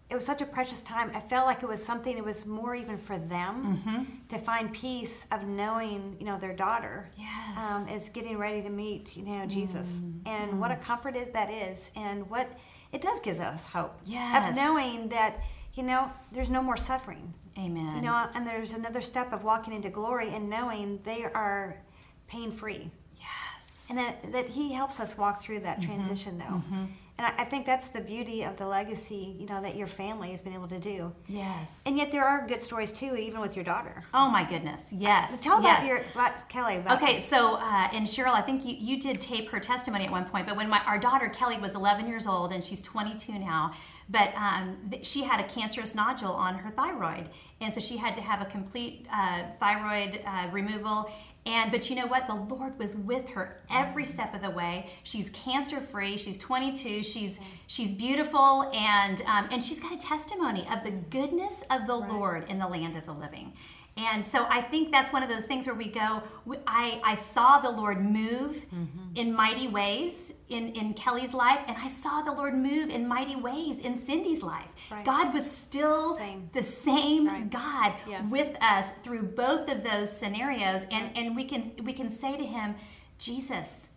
it 0.09 0.15
was 0.15 0.25
such 0.25 0.41
a 0.41 0.45
precious 0.45 0.81
time 0.81 1.11
i 1.13 1.19
felt 1.19 1.45
like 1.45 1.61
it 1.61 1.69
was 1.69 1.83
something 1.85 2.17
it 2.17 2.25
was 2.25 2.43
more 2.45 2.73
even 2.73 2.97
for 2.97 3.19
them 3.19 3.81
mm-hmm. 3.85 4.03
to 4.27 4.37
find 4.39 4.73
peace 4.73 5.27
of 5.31 5.45
knowing 5.45 6.15
you 6.19 6.25
know 6.25 6.37
their 6.39 6.55
daughter 6.55 7.09
Yes. 7.15 7.63
um, 7.63 7.87
is 7.89 8.09
getting 8.09 8.37
ready 8.39 8.61
to 8.63 8.69
meet 8.69 9.15
you 9.15 9.23
know 9.23 9.45
jesus 9.45 10.01
mm. 10.03 10.27
and 10.27 10.59
what 10.59 10.71
a 10.71 10.77
comfort 10.77 11.15
it, 11.15 11.33
that 11.33 11.51
is 11.51 11.91
and 11.95 12.27
what 12.29 12.49
it 12.91 13.01
does 13.01 13.19
gives 13.19 13.39
us 13.39 13.67
hope 13.67 13.99
Yes. 14.05 14.49
of 14.49 14.55
knowing 14.55 15.09
that 15.09 15.41
you 15.73 15.83
know 15.83 16.11
there's 16.31 16.49
no 16.49 16.61
more 16.61 16.77
suffering. 16.77 17.33
Amen. 17.57 17.95
you 17.95 18.01
know 18.01 18.29
and 18.35 18.47
there's 18.47 18.73
another 18.73 19.01
step 19.01 19.33
of 19.33 19.43
walking 19.43 19.73
into 19.73 19.89
glory 19.89 20.29
and 20.29 20.49
knowing 20.49 20.99
they 21.03 21.23
are 21.23 21.81
pain 22.27 22.51
free 22.51 22.89
yes. 23.17 23.87
and 23.89 23.97
that, 23.97 24.31
that 24.31 24.47
he 24.49 24.71
helps 24.71 24.99
us 24.99 25.17
walk 25.17 25.41
through 25.41 25.59
that 25.61 25.79
mm-hmm. 25.79 25.91
transition 25.91 26.37
though 26.37 26.45
mm-hmm. 26.45 26.85
And 27.19 27.27
I, 27.27 27.41
I 27.41 27.45
think 27.45 27.65
that's 27.65 27.89
the 27.89 27.99
beauty 28.01 28.43
of 28.43 28.55
the 28.57 28.65
legacy 28.65 29.35
you 29.37 29.45
know 29.45 29.61
that 29.61 29.75
your 29.75 29.87
family 29.87 30.31
has 30.31 30.41
been 30.41 30.53
able 30.53 30.69
to 30.69 30.79
do 30.79 31.11
Yes. 31.27 31.83
and 31.85 31.97
yet 31.97 32.11
there 32.11 32.23
are 32.25 32.47
good 32.47 32.61
stories 32.61 32.91
too 32.91 33.15
even 33.15 33.41
with 33.41 33.55
your 33.55 33.65
daughter 33.65 34.03
Oh 34.13 34.29
my 34.29 34.43
goodness. 34.47 34.91
Yes. 34.93 35.39
tell 35.41 35.59
about 35.59 35.85
your 35.85 36.01
about 36.15 36.47
kelly 36.49 36.77
about 36.77 37.01
Okay, 37.01 37.19
so 37.19 37.55
uh, 37.55 37.89
and 37.93 38.07
Cheryl, 38.07 38.31
I 38.33 38.41
think 38.41 38.65
you, 38.65 38.75
you 38.79 38.99
did 38.99 39.19
tape 39.21 39.49
her 39.51 39.59
testimony 39.59 40.05
at 40.05 40.11
one 40.11 40.25
point, 40.25 40.47
but 40.47 40.55
when 40.55 40.69
my 40.69 40.79
our 40.85 40.97
daughter 40.97 41.27
Kelly 41.29 41.57
was 41.57 41.75
11 41.75 42.07
years 42.07 42.25
old 42.25 42.51
and 42.53 42.63
she's 42.63 42.81
22 42.81 43.37
now, 43.39 43.71
but 44.09 44.33
um, 44.35 44.77
th- 44.89 45.05
she 45.05 45.23
had 45.23 45.39
a 45.39 45.43
cancerous 45.43 45.93
nodule 45.93 46.31
on 46.31 46.55
her 46.55 46.71
thyroid, 46.71 47.29
and 47.61 47.73
so 47.73 47.79
she 47.79 47.97
had 47.97 48.15
to 48.15 48.21
have 48.21 48.41
a 48.41 48.45
complete 48.45 49.07
uh, 49.13 49.43
thyroid 49.59 50.21
uh, 50.25 50.47
removal. 50.51 51.11
And 51.49 51.71
but 51.71 51.89
you 51.89 51.95
know 51.95 52.05
what? 52.05 52.27
The 52.27 52.35
Lord 52.35 52.77
was 52.77 52.93
with 52.93 53.27
her 53.29 53.59
every 53.71 54.05
step 54.05 54.35
of 54.35 54.41
the 54.43 54.51
way. 54.51 54.87
She's 55.01 55.31
cancer 55.31 55.79
free. 55.79 56.15
She's 56.15 56.37
22. 56.37 57.01
She's 57.01 57.39
she's 57.65 57.91
beautiful, 57.91 58.69
and 58.71 59.23
um, 59.23 59.47
and 59.49 59.63
she's 59.63 59.79
got 59.79 59.91
a 59.91 59.97
testimony 59.97 60.67
of 60.71 60.83
the 60.83 60.91
goodness 60.91 61.63
of 61.71 61.87
the 61.87 61.95
Lord 61.95 62.47
in 62.49 62.59
the 62.59 62.67
land 62.67 62.95
of 62.95 63.05
the 63.07 63.13
living. 63.13 63.53
And 63.99 64.23
so 64.23 64.47
I 64.49 64.61
think 64.61 64.91
that's 64.91 65.11
one 65.11 65.23
of 65.23 65.29
those 65.29 65.45
things 65.45 65.67
where 65.67 65.75
we 65.75 65.87
go, 65.87 66.23
I, 66.65 67.01
I 67.03 67.15
saw 67.15 67.59
the 67.59 67.71
Lord 67.71 68.03
move 68.03 68.65
mm-hmm. 68.73 69.15
in 69.15 69.33
mighty 69.33 69.67
ways 69.67 70.31
in, 70.47 70.69
in 70.69 70.93
Kelly's 70.93 71.33
life, 71.33 71.59
and 71.67 71.77
I 71.77 71.89
saw 71.89 72.21
the 72.21 72.31
Lord 72.31 72.55
move 72.55 72.89
in 72.89 73.07
mighty 73.07 73.35
ways 73.35 73.79
in 73.79 73.95
Cindy's 73.95 74.41
life. 74.41 74.67
Right. 74.89 75.05
God 75.05 75.33
was 75.33 75.49
still 75.49 76.15
Same. 76.15 76.49
the 76.53 76.63
same 76.63 77.27
Right. 77.27 77.49
God 77.49 77.93
Yes. 78.07 78.31
with 78.31 78.55
us 78.61 78.91
through 79.03 79.23
both 79.23 79.69
of 79.69 79.83
those 79.83 80.15
scenarios, 80.15 80.81
and, 80.91 81.15
and 81.15 81.35
we 81.35 81.43
can 81.43 81.71
we 81.83 81.93
can 81.93 82.09
say 82.09 82.37
to 82.37 82.45
him, 82.45 82.75
Jesus, 83.17 83.89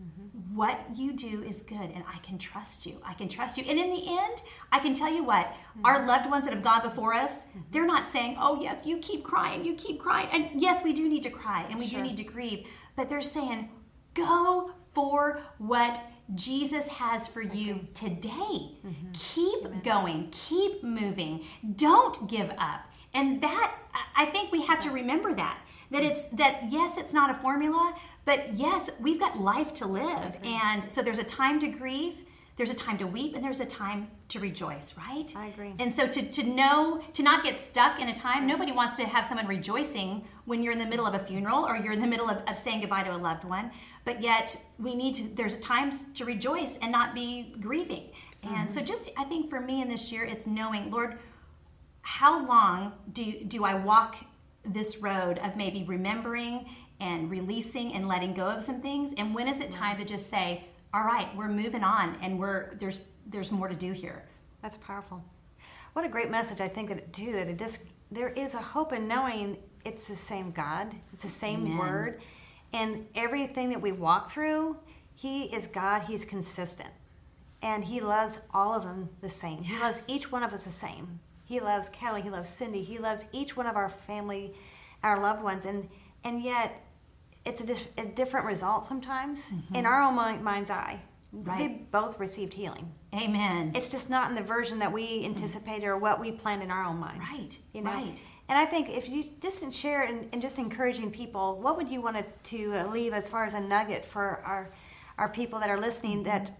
mm-hmm. 0.00 0.37
What 0.58 0.80
you 0.96 1.12
do 1.12 1.44
is 1.44 1.62
good 1.62 1.88
and 1.94 2.02
I 2.12 2.18
can 2.18 2.36
trust 2.36 2.84
you. 2.84 3.00
I 3.04 3.14
can 3.14 3.28
trust 3.28 3.56
you. 3.56 3.64
And 3.68 3.78
in 3.78 3.90
the 3.90 4.04
end, 4.08 4.42
I 4.72 4.80
can 4.80 4.92
tell 4.92 5.12
you 5.12 5.22
what, 5.22 5.54
our 5.84 6.04
loved 6.04 6.28
ones 6.28 6.44
that 6.46 6.52
have 6.52 6.64
gone 6.64 6.82
before 6.82 7.14
us, 7.14 7.44
they're 7.70 7.86
not 7.86 8.04
saying, 8.04 8.36
oh, 8.40 8.60
yes, 8.60 8.84
you 8.84 8.98
keep 8.98 9.22
crying, 9.22 9.64
you 9.64 9.74
keep 9.74 10.00
crying. 10.00 10.28
And 10.32 10.60
yes, 10.60 10.82
we 10.82 10.92
do 10.92 11.08
need 11.08 11.22
to 11.22 11.30
cry 11.30 11.64
and 11.70 11.78
we 11.78 11.86
Sure. 11.86 12.00
do 12.00 12.08
need 12.08 12.16
to 12.16 12.24
grieve, 12.24 12.66
but 12.96 13.08
they're 13.08 13.20
saying, 13.20 13.68
go 14.14 14.72
for 14.94 15.40
what 15.58 16.00
Jesus 16.34 16.88
has 16.88 17.28
for 17.28 17.40
you 17.40 17.86
today. 17.94 18.72
Keep 19.12 19.84
going, 19.84 20.26
keep 20.32 20.82
moving, 20.82 21.44
don't 21.76 22.28
give 22.28 22.50
up. 22.58 22.80
And 23.14 23.40
that, 23.40 23.74
I 24.16 24.26
think 24.26 24.50
we 24.50 24.62
have 24.62 24.80
to 24.80 24.90
remember 24.90 25.32
that. 25.34 25.60
That 25.90 26.02
it's 26.02 26.26
that 26.26 26.70
yes, 26.70 26.98
it's 26.98 27.12
not 27.12 27.30
a 27.30 27.34
formula, 27.34 27.94
but 28.24 28.54
yes, 28.54 28.90
we've 29.00 29.18
got 29.18 29.38
life 29.38 29.72
to 29.74 29.86
live. 29.86 30.04
Mm-hmm. 30.04 30.44
And 30.44 30.92
so 30.92 31.02
there's 31.02 31.18
a 31.18 31.24
time 31.24 31.58
to 31.60 31.68
grieve, 31.68 32.24
there's 32.56 32.70
a 32.70 32.74
time 32.74 32.98
to 32.98 33.06
weep, 33.06 33.34
and 33.34 33.44
there's 33.44 33.60
a 33.60 33.66
time 33.66 34.10
to 34.28 34.40
rejoice, 34.40 34.94
right? 34.98 35.32
I 35.34 35.46
agree. 35.46 35.74
And 35.78 35.92
so 35.92 36.06
to, 36.06 36.22
to 36.22 36.42
know, 36.42 37.00
to 37.14 37.22
not 37.22 37.42
get 37.42 37.58
stuck 37.58 38.00
in 38.00 38.08
a 38.08 38.14
time, 38.14 38.46
nobody 38.46 38.72
wants 38.72 38.94
to 38.94 39.06
have 39.06 39.24
someone 39.24 39.46
rejoicing 39.46 40.26
when 40.44 40.62
you're 40.62 40.72
in 40.72 40.78
the 40.78 40.86
middle 40.86 41.06
of 41.06 41.14
a 41.14 41.18
funeral 41.18 41.64
or 41.64 41.76
you're 41.76 41.92
in 41.92 42.00
the 42.00 42.06
middle 42.06 42.28
of, 42.28 42.42
of 42.46 42.58
saying 42.58 42.80
goodbye 42.80 43.04
to 43.04 43.14
a 43.14 43.16
loved 43.16 43.44
one. 43.44 43.70
But 44.04 44.20
yet 44.20 44.54
we 44.78 44.94
need 44.94 45.14
to, 45.14 45.34
there's 45.34 45.56
times 45.58 46.06
to 46.14 46.24
rejoice 46.24 46.78
and 46.82 46.92
not 46.92 47.14
be 47.14 47.54
grieving. 47.60 48.10
And 48.42 48.68
so 48.68 48.76
mm-hmm. 48.78 48.86
just, 48.86 49.10
I 49.16 49.24
think 49.24 49.48
for 49.48 49.60
me 49.60 49.80
in 49.80 49.88
this 49.88 50.12
year, 50.12 50.24
it's 50.24 50.46
knowing, 50.46 50.90
Lord, 50.90 51.18
how 52.02 52.46
long 52.46 52.92
do, 53.12 53.44
do 53.44 53.64
I 53.64 53.74
walk 53.74 54.16
this 54.64 54.98
road 54.98 55.38
of 55.38 55.56
maybe 55.56 55.84
remembering 55.84 56.68
and 57.00 57.30
releasing 57.30 57.94
and 57.94 58.08
letting 58.08 58.34
go 58.34 58.46
of 58.46 58.62
some 58.62 58.80
things? 58.80 59.14
And 59.16 59.34
when 59.34 59.48
is 59.48 59.60
it 59.60 59.70
time 59.70 59.96
to 59.98 60.04
just 60.04 60.28
say, 60.28 60.64
all 60.92 61.04
right, 61.04 61.28
we're 61.36 61.48
moving 61.48 61.84
on 61.84 62.16
and 62.22 62.38
we're, 62.38 62.74
there's, 62.76 63.04
there's 63.26 63.52
more 63.52 63.68
to 63.68 63.76
do 63.76 63.92
here. 63.92 64.24
That's 64.62 64.76
powerful. 64.78 65.22
What 65.92 66.04
a 66.04 66.08
great 66.08 66.30
message 66.30 66.60
I 66.60 66.68
think 66.68 66.88
that 66.88 66.98
it 66.98 67.12
too 67.12 67.32
that 67.32 67.48
it 67.48 67.58
just 67.58 67.84
there 68.10 68.28
is 68.28 68.54
a 68.54 68.62
hope 68.62 68.92
in 68.92 69.08
knowing 69.08 69.58
it's 69.84 70.08
the 70.08 70.16
same 70.16 70.50
God, 70.50 70.94
it's 71.12 71.22
the 71.22 71.28
same 71.28 71.66
Amen. 71.66 71.78
word, 71.78 72.20
and 72.72 73.06
everything 73.14 73.70
that 73.70 73.80
we 73.80 73.92
walk 73.92 74.30
through, 74.30 74.76
He 75.14 75.44
is 75.44 75.66
God. 75.66 76.02
He's 76.02 76.24
consistent, 76.24 76.90
and 77.62 77.84
He 77.84 78.00
loves 78.00 78.42
all 78.52 78.74
of 78.74 78.82
them 78.82 79.08
the 79.20 79.30
same. 79.30 79.62
He 79.62 79.78
loves 79.78 80.04
each 80.06 80.30
one 80.30 80.42
of 80.42 80.52
us 80.52 80.64
the 80.64 80.70
same. 80.70 81.20
He 81.48 81.60
loves 81.60 81.88
Kelly. 81.88 82.20
He 82.20 82.28
loves 82.28 82.50
Cindy. 82.50 82.82
He 82.82 82.98
loves 82.98 83.24
each 83.32 83.56
one 83.56 83.66
of 83.66 83.74
our 83.74 83.88
family, 83.88 84.52
our 85.02 85.18
loved 85.18 85.42
ones, 85.42 85.64
and 85.64 85.88
and 86.22 86.42
yet 86.42 86.84
it's 87.46 87.62
a, 87.62 87.66
dis- 87.66 87.88
a 87.96 88.04
different 88.04 88.44
result 88.44 88.84
sometimes 88.84 89.54
in 89.72 89.86
our 89.86 90.02
own 90.02 90.14
mi- 90.14 90.42
mind's 90.42 90.68
eye. 90.70 91.00
They 91.32 91.68
both 91.90 92.18
received 92.18 92.52
healing. 92.54 92.92
Amen. 93.14 93.72
It's 93.74 93.88
just 93.88 94.10
not 94.10 94.28
in 94.30 94.34
the 94.36 94.42
version 94.42 94.78
that 94.80 94.92
we 94.92 95.24
anticipated 95.24 95.84
or 95.86 95.96
what 95.96 96.20
we 96.20 96.32
planned 96.32 96.62
in 96.62 96.70
our 96.70 96.84
own 96.84 96.96
mind. 96.98 97.20
Right, 97.20 97.58
You 97.74 97.82
know? 97.82 97.90
right. 97.92 98.22
And 98.48 98.58
I 98.58 98.64
think 98.64 98.88
if 98.90 99.08
you 99.10 99.24
just 99.40 99.72
share 99.74 100.02
and, 100.04 100.28
and 100.32 100.40
just 100.42 100.58
encouraging 100.58 101.10
people, 101.10 101.58
what 101.60 101.76
would 101.76 101.90
you 101.90 102.00
want 102.02 102.16
to, 102.16 102.24
to 102.56 102.74
uh, 102.78 102.90
leave 102.90 103.12
as 103.12 103.28
far 103.28 103.44
as 103.44 103.54
a 103.54 103.60
nugget 103.60 104.04
for 104.04 104.42
our 104.44 104.70
our 105.18 105.28
people 105.30 105.58
that 105.60 105.70
are 105.70 105.80
listening 105.80 106.18
Mm-hmm. 106.24 106.28
that 106.30 106.50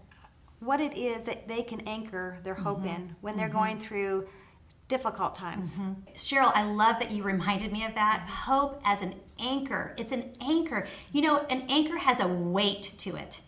what 0.59 0.79
it 0.81 0.95
is 0.97 1.25
that 1.25 1.47
they 1.47 1.61
can 1.63 1.81
anchor 1.81 2.39
their 2.43 2.55
hope 2.55 2.79
Mm-hmm. 2.79 2.95
in 2.95 3.15
when 3.21 3.37
they're 3.37 3.49
going 3.61 3.77
through 3.79 4.27
difficult 4.89 5.35
times. 5.35 5.79
Cheryl, 6.15 6.51
I 6.53 6.63
love 6.63 6.99
that 6.99 7.11
you 7.11 7.23
reminded 7.23 7.71
me 7.71 7.85
of 7.85 7.95
that. 7.95 8.27
Hope 8.27 8.81
as 8.83 9.01
an 9.01 9.15
anchor. 9.39 9.93
It's 9.97 10.11
an 10.11 10.33
anchor. 10.41 10.85
You 11.13 11.21
know, 11.21 11.37
an 11.49 11.63
anchor 11.69 11.97
has 11.97 12.19
a 12.19 12.27
weight 12.27 12.93
to 12.97 13.15
it. 13.15 13.39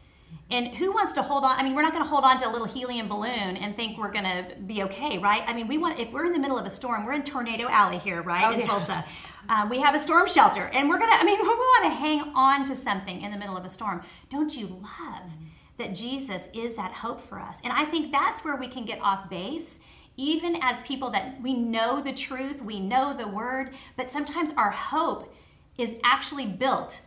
And 0.50 0.76
who 0.76 0.94
wants 0.94 1.14
to 1.14 1.22
hold 1.22 1.44
on? 1.44 1.58
I 1.60 1.64
mean, 1.64 1.76
we're 1.76 1.82
not 1.82 1.94
going 1.94 2.04
to 2.06 2.10
hold 2.10 2.24
on 2.24 2.38
to 2.40 2.48
a 2.48 2.52
little 2.52 2.68
helium 2.68 3.08
balloon 3.10 3.58
and 3.58 3.76
think 3.76 3.98
we're 3.98 4.12
going 4.12 4.26
to 4.26 4.56
be 4.66 4.84
okay, 4.84 5.18
right? 5.18 5.44
I 5.46 5.54
mean, 5.54 5.68
we 5.68 5.78
want 5.78 6.00
if 6.00 6.12
we're 6.12 6.26
in 6.26 6.32
the 6.34 6.40
middle 6.40 6.58
of 6.58 6.66
a 6.66 6.70
storm, 6.70 7.06
we're 7.06 7.14
in 7.14 7.24
Tornado 7.24 7.68
Alley 7.70 7.98
here, 7.98 8.22
right, 8.22 8.46
Oh, 8.48 8.52
in 8.54 8.60
yeah. 8.60 8.66
Tulsa. 8.66 9.06
Um, 9.50 9.70
we 9.70 9.80
have 9.82 9.96
a 9.96 10.00
storm 10.00 10.28
shelter, 10.28 10.70
and 10.74 10.88
we're 10.88 11.00
gonna. 11.00 11.14
I 11.14 11.24
mean, 11.24 11.40
we 11.42 11.48
want 11.48 11.86
to 11.86 11.98
hang 11.98 12.22
on 12.36 12.64
to 12.66 12.76
something 12.76 13.22
in 13.22 13.32
the 13.32 13.38
middle 13.38 13.58
of 13.58 13.66
a 13.66 13.70
storm. 13.70 14.04
Don't 14.30 14.56
you 14.56 14.68
love 14.68 15.32
that 15.78 15.96
Jesus 15.96 16.48
is 16.54 16.76
that 16.76 16.92
hope 16.92 17.22
for 17.22 17.40
us? 17.40 17.58
And 17.64 17.74
I 17.74 17.86
think 17.86 18.12
that's 18.12 18.44
where 18.46 18.56
we 18.56 18.68
can 18.68 18.86
get 18.86 19.02
off 19.02 19.30
base 19.30 19.80
even 20.18 20.58
as 20.62 20.80
people 20.82 21.10
that 21.12 21.42
we 21.42 21.54
know 21.54 22.02
the 22.02 22.14
truth, 22.14 22.62
we 22.62 22.80
know 22.80 23.14
the 23.14 23.28
word, 23.28 23.74
but 23.98 24.10
sometimes 24.10 24.52
our 24.58 24.72
hope 24.72 25.34
is 25.78 25.96
actually 26.04 26.46
built 26.46 27.02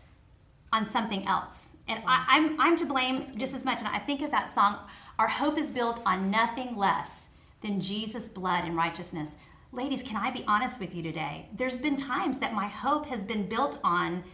on 0.73 0.85
something 0.85 1.27
else. 1.27 1.71
And 1.87 2.03
I, 2.07 2.25
I'm, 2.29 2.61
I'm 2.61 2.77
to 2.77 2.87
blame 2.87 3.25
just 3.37 3.55
as 3.55 3.65
much. 3.65 3.81
And 3.81 3.89
I 3.89 3.99
think 3.99 4.23
of 4.23 4.31
that 4.31 4.51
song, 4.51 4.79
Our 5.19 5.29
Hope 5.29 5.59
is 5.59 5.67
Built 5.67 6.01
on 6.07 6.31
Nothing 6.31 6.77
Less 6.77 7.29
Than 7.61 7.81
Jesus' 7.81 8.29
Blood 8.29 8.65
and 8.65 8.75
Righteousness. 8.75 9.37
Ladies, 9.71 10.03
can 10.03 10.17
I 10.17 10.31
be 10.31 10.45
honest 10.49 10.81
with 10.81 10.95
you 10.95 11.03
today? 11.03 11.49
There's 11.55 11.77
been 11.77 11.97
times 11.97 12.39
that 12.39 12.55
my 12.55 12.67
hope 12.67 13.07
has 13.07 13.25
been 13.25 13.49
built 13.49 13.79
on 13.85 14.25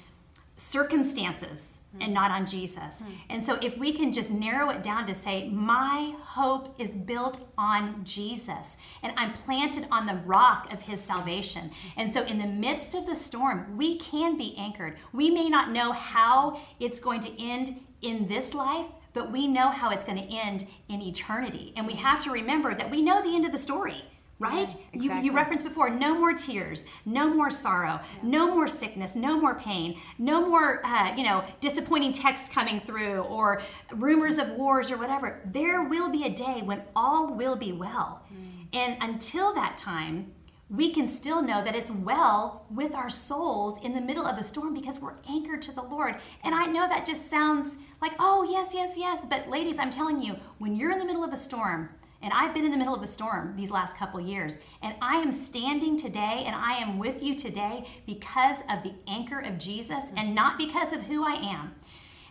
circumstances 0.57 1.79
and 1.99 2.15
not 2.15 2.31
on 2.31 2.47
Jesus. 2.47 3.01
Hmm. 3.01 3.13
And 3.31 3.43
so 3.43 3.59
if 3.61 3.77
we 3.77 3.93
can 3.93 4.13
just 4.13 4.31
narrow 4.31 4.71
it 4.71 4.83
down 4.83 5.07
to 5.07 5.15
say, 5.15 5.49
my 5.49 6.15
hope 6.23 6.75
is 6.79 6.91
built 6.91 7.41
on 7.59 8.05
Jesus, 8.05 8.77
and 9.03 9.13
I'm 9.17 9.33
planted 9.33 9.87
on 9.91 10.07
the 10.07 10.21
rock 10.25 10.73
of 10.73 10.83
his 10.83 11.01
salvation. 11.01 11.71
And 11.97 12.09
so 12.11 12.25
in 12.25 12.39
the 12.39 12.47
midst 12.47 12.95
of 12.95 13.07
the 13.07 13.17
storm, 13.17 13.77
we 13.77 13.99
can 13.99 14.39
be 14.39 14.55
anchored. 14.57 14.99
We 15.13 15.31
may 15.31 15.49
not 15.49 15.71
know 15.71 15.93
how 15.93 16.61
it's 16.79 17.01
going 17.01 17.21
to 17.21 17.43
end 17.43 17.81
in 18.03 18.29
this 18.29 18.55
life, 18.55 18.87
but 19.13 19.33
we 19.33 19.49
know 19.49 19.71
how 19.71 19.91
it's 19.91 20.05
going 20.05 20.19
to 20.19 20.35
end 20.35 20.67
in 20.89 21.03
eternity. 21.03 21.73
And 21.77 21.87
we 21.87 21.95
have 21.95 22.23
to 22.25 22.31
remember 22.31 22.75
that 22.75 22.91
we 22.91 23.03
know 23.03 23.21
the 23.21 23.35
end 23.35 23.45
of 23.45 23.53
the 23.53 23.59
story 23.59 24.05
right? 24.41 24.75
Yeah, 24.93 25.19
you, 25.21 25.27
you 25.27 25.33
referenced 25.33 25.65
before 25.65 25.91
no 25.91 26.19
more 26.19 26.33
tears, 26.33 26.87
no 27.05 27.33
more 27.33 27.51
sorrow, 27.51 28.01
yeah. 28.01 28.21
no 28.23 28.53
more 28.53 28.67
sickness, 28.67 29.15
no 29.15 29.39
more 29.39 29.55
pain, 29.55 30.01
no 30.19 30.45
more, 30.45 30.85
uh, 30.85 31.15
you 31.15 31.23
know, 31.23 31.45
disappointing 31.61 32.13
texts 32.13 32.49
coming 32.49 32.81
through 32.81 33.21
or 33.21 33.63
rumors 33.93 34.39
of 34.39 34.49
wars 34.51 34.91
or 34.91 34.97
whatever. 34.97 35.41
There 35.45 35.85
will 35.85 36.11
be 36.11 36.25
a 36.25 36.31
day 36.31 36.63
when 36.65 36.83
all 36.97 37.35
will 37.35 37.55
be 37.55 37.73
well. 37.73 38.23
Mm. 38.33 38.67
And 38.73 38.97
until 39.03 39.55
that 39.55 39.77
time, 39.77 40.33
we 40.71 40.93
can 40.93 41.09
still 41.09 41.43
know 41.43 41.63
that 41.65 41.75
it's 41.75 41.91
well 41.91 42.65
with 42.71 42.95
our 42.95 43.11
souls 43.11 43.79
in 43.83 43.93
the 43.93 44.01
middle 44.01 44.25
of 44.25 44.37
the 44.37 44.45
storm 44.45 44.73
because 44.73 45.01
we're 45.01 45.17
anchored 45.29 45.61
to 45.63 45.75
the 45.75 45.83
Lord. 45.83 46.17
And 46.45 46.55
I 46.55 46.67
know 46.67 46.89
that 46.89 47.05
just 47.05 47.29
sounds 47.29 47.75
like, 48.01 48.13
oh, 48.21 48.47
yes, 48.49 48.73
yes, 48.73 48.97
yes. 48.97 49.27
But 49.29 49.51
ladies, 49.51 49.81
I'm 49.81 49.91
telling 49.91 50.23
you, 50.23 50.37
when 50.59 50.77
you're 50.77 50.93
in 50.93 51.01
the 51.01 51.05
middle 51.05 51.25
of 51.25 51.33
a 51.33 51.37
storm, 51.37 51.91
and 52.23 52.33
I've 52.35 52.55
been 52.55 52.65
in 52.65 52.71
the 52.71 52.77
middle 52.77 52.95
of 52.95 53.03
a 53.03 53.07
storm 53.07 53.55
these 53.57 53.71
last 53.71 53.97
couple 53.97 54.21
years. 54.21 54.59
And 54.83 54.95
I 55.01 55.17
am 55.17 55.33
standing 55.33 55.97
today 55.97 56.45
and 56.47 56.55
I 56.55 56.75
am 56.75 56.99
with 56.99 57.23
you 57.23 57.35
today 57.35 57.87
because 58.07 58.59
of 58.69 58.83
the 58.83 58.93
anchor 59.07 59.41
of 59.41 59.59
Jesus 59.59 60.05
and 60.17 60.35
not 60.35 60.59
because 60.59 60.93
of 60.93 61.03
who 61.03 61.25
I 61.25 61.35
am. 61.35 61.75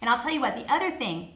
And 0.02 0.10
I'll 0.10 0.20
tell 0.20 0.32
you 0.32 0.42
what, 0.42 0.56
the 0.56 0.72
other 0.72 0.92
thing 0.92 1.34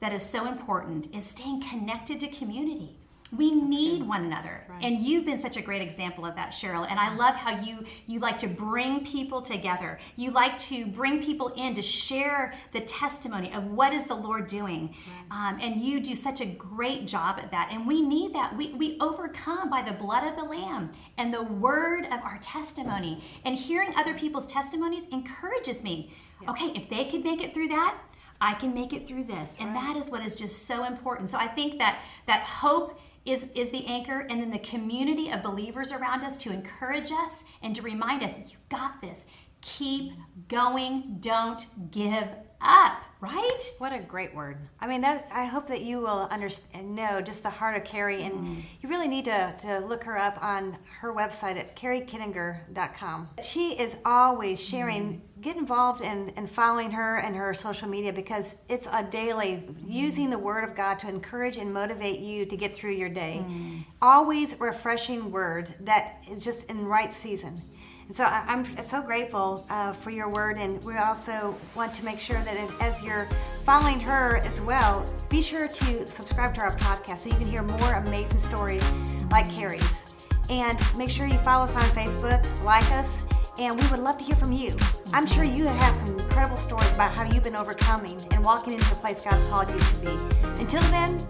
that 0.00 0.12
is 0.12 0.22
so 0.22 0.48
important 0.48 1.14
is 1.14 1.24
staying 1.24 1.62
connected 1.62 2.18
to 2.20 2.28
community. 2.28 2.96
We 3.32 3.50
That's 3.50 3.66
need 3.66 3.98
good. 4.00 4.08
one 4.08 4.24
another. 4.24 4.64
Right. 4.68 4.84
And 4.84 5.00
you've 5.00 5.24
been 5.24 5.38
such 5.38 5.56
a 5.56 5.62
great 5.62 5.80
example 5.82 6.26
of 6.26 6.34
that, 6.36 6.50
Cheryl. 6.50 6.86
And 6.88 6.98
I 7.00 7.14
love 7.14 7.34
how 7.34 7.58
you 7.60 7.84
you 8.06 8.20
like 8.20 8.36
to 8.38 8.46
bring 8.46 9.04
people 9.04 9.40
together. 9.40 9.98
You 10.16 10.30
like 10.30 10.56
to 10.58 10.86
bring 10.86 11.22
people 11.22 11.48
in 11.56 11.74
to 11.74 11.82
share 11.82 12.52
the 12.72 12.80
testimony 12.80 13.52
of 13.52 13.64
what 13.64 13.92
is 13.92 14.04
the 14.04 14.14
Lord 14.14 14.46
doing. 14.46 14.94
Right. 15.30 15.50
Um, 15.52 15.60
and 15.60 15.80
you 15.80 16.00
do 16.00 16.14
such 16.14 16.40
a 16.40 16.46
great 16.46 17.06
job 17.06 17.38
at 17.38 17.50
that. 17.50 17.70
And 17.72 17.86
we 17.86 18.02
need 18.02 18.34
that. 18.34 18.56
We, 18.56 18.72
we 18.74 18.98
overcome 19.00 19.70
by 19.70 19.82
the 19.82 19.92
blood 19.92 20.24
of 20.24 20.36
the 20.36 20.44
Lamb 20.44 20.90
and 21.18 21.32
the 21.32 21.42
word 21.42 22.04
of 22.06 22.20
our 22.22 22.38
testimony. 22.42 23.22
And 23.44 23.56
hearing 23.56 23.94
other 23.96 24.14
people's 24.14 24.46
testimonies 24.46 25.04
encourages 25.10 25.82
me. 25.82 26.10
Okay, 26.48 26.72
if 26.74 26.88
they 26.90 27.04
could 27.04 27.24
make 27.24 27.40
it 27.40 27.54
through 27.54 27.68
that, 27.68 27.96
I 28.40 28.54
can 28.54 28.74
make 28.74 28.92
it 28.92 29.06
through 29.06 29.24
this. 29.24 29.56
and 29.60 29.74
that 29.76 29.96
is 29.96 30.10
what 30.10 30.24
is 30.24 30.34
just 30.34 30.66
so 30.66 30.84
important. 30.84 31.30
So 31.30 31.38
I 31.38 31.46
think 31.46 31.78
that 31.78 32.00
that 32.26 32.42
hope 32.42 33.00
is, 33.24 33.48
is 33.54 33.70
the 33.70 33.86
anchor, 33.86 34.26
and 34.28 34.40
then 34.40 34.50
the 34.50 34.58
community 34.58 35.30
of 35.30 35.42
believers 35.42 35.92
around 35.92 36.24
us 36.24 36.36
to 36.38 36.52
encourage 36.52 37.10
us 37.12 37.44
and 37.62 37.74
to 37.74 37.82
remind 37.82 38.22
us, 38.22 38.36
you've 38.36 38.68
got 38.68 39.00
this. 39.00 39.24
Keep 39.60 40.14
going. 40.48 41.18
Don't 41.20 41.64
give 41.90 42.28
up, 42.62 43.02
right? 43.20 43.58
What 43.78 43.92
a 43.92 43.98
great 43.98 44.34
word. 44.34 44.56
I 44.80 44.86
mean, 44.86 45.00
that 45.02 45.28
I 45.32 45.44
hope 45.44 45.66
that 45.68 45.82
you 45.82 45.98
will 45.98 46.28
understand, 46.30 46.94
know 46.94 47.20
just 47.20 47.42
the 47.42 47.50
heart 47.50 47.76
of 47.76 47.84
Carrie, 47.84 48.22
and 48.22 48.34
mm. 48.34 48.62
you 48.80 48.88
really 48.88 49.08
need 49.08 49.24
to, 49.26 49.54
to 49.60 49.78
look 49.80 50.04
her 50.04 50.16
up 50.16 50.42
on 50.42 50.78
her 51.00 51.12
website 51.12 51.56
at 51.56 51.76
carriekittinger.com. 51.76 53.28
She 53.42 53.78
is 53.78 53.98
always 54.04 54.62
sharing. 54.62 55.02
Mm. 55.02 55.20
Get 55.40 55.56
involved 55.56 56.02
in, 56.02 56.28
in 56.36 56.46
following 56.46 56.92
her 56.92 57.16
and 57.16 57.34
her 57.34 57.52
social 57.52 57.88
media 57.88 58.12
because 58.12 58.54
it's 58.68 58.86
a 58.92 59.02
daily 59.02 59.64
mm. 59.66 59.74
using 59.86 60.30
the 60.30 60.38
Word 60.38 60.62
of 60.62 60.76
God 60.76 61.00
to 61.00 61.08
encourage 61.08 61.56
and 61.56 61.74
motivate 61.74 62.20
you 62.20 62.46
to 62.46 62.56
get 62.56 62.76
through 62.76 62.92
your 62.92 63.08
day. 63.08 63.44
Mm. 63.44 63.84
Always 64.00 64.60
refreshing 64.60 65.32
word 65.32 65.74
that 65.80 66.22
is 66.30 66.44
just 66.44 66.70
in 66.70 66.86
right 66.86 67.12
season. 67.12 67.60
And 68.06 68.16
so 68.16 68.24
I'm 68.24 68.64
so 68.84 69.02
grateful 69.02 69.64
uh, 69.70 69.92
for 69.92 70.10
your 70.10 70.28
word, 70.28 70.58
and 70.58 70.82
we 70.84 70.96
also 70.96 71.56
want 71.74 71.94
to 71.94 72.04
make 72.04 72.20
sure 72.20 72.42
that 72.42 72.56
as 72.80 73.02
you're 73.02 73.26
following 73.64 74.00
her 74.00 74.38
as 74.38 74.60
well, 74.60 75.06
be 75.30 75.40
sure 75.40 75.68
to 75.68 76.06
subscribe 76.06 76.54
to 76.56 76.60
our 76.60 76.76
podcast 76.76 77.20
so 77.20 77.30
you 77.30 77.36
can 77.36 77.46
hear 77.46 77.62
more 77.62 77.94
amazing 77.94 78.38
stories 78.38 78.84
like 79.30 79.50
Carrie's. 79.50 80.14
And 80.50 80.78
make 80.96 81.08
sure 81.08 81.26
you 81.26 81.38
follow 81.38 81.64
us 81.64 81.74
on 81.74 81.84
Facebook, 81.84 82.44
like 82.64 82.90
us, 82.92 83.22
and 83.58 83.80
we 83.80 83.86
would 83.88 84.00
love 84.00 84.18
to 84.18 84.24
hear 84.24 84.36
from 84.36 84.52
you. 84.52 84.74
I'm 85.12 85.26
sure 85.26 85.44
you 85.44 85.64
have 85.64 85.94
some 85.94 86.18
incredible 86.18 86.56
stories 86.56 86.92
about 86.94 87.12
how 87.12 87.24
you've 87.24 87.44
been 87.44 87.56
overcoming 87.56 88.20
and 88.32 88.44
walking 88.44 88.72
into 88.74 88.88
the 88.88 88.96
place 88.96 89.20
God's 89.20 89.46
called 89.48 89.68
you 89.70 89.78
to 89.78 89.96
be. 89.96 90.60
Until 90.60 90.82
then, 90.90 91.24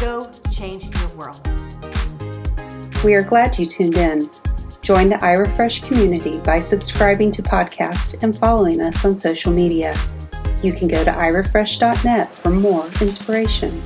go 0.00 0.30
change 0.50 0.88
your 0.88 1.08
world. 1.16 1.40
We 3.04 3.14
are 3.14 3.22
glad 3.22 3.58
you 3.58 3.66
tuned 3.66 3.96
in. 3.96 4.30
Join 4.86 5.08
the 5.08 5.16
iRefresh 5.16 5.82
community 5.82 6.38
by 6.38 6.60
subscribing 6.60 7.32
to 7.32 7.42
podcast 7.42 8.22
and 8.22 8.38
following 8.38 8.80
us 8.80 9.04
on 9.04 9.18
social 9.18 9.50
media. 9.52 9.98
You 10.62 10.72
can 10.72 10.86
go 10.86 11.02
to 11.02 11.10
irefresh.net 11.10 12.32
for 12.32 12.50
more 12.50 12.86
inspiration. 13.00 13.82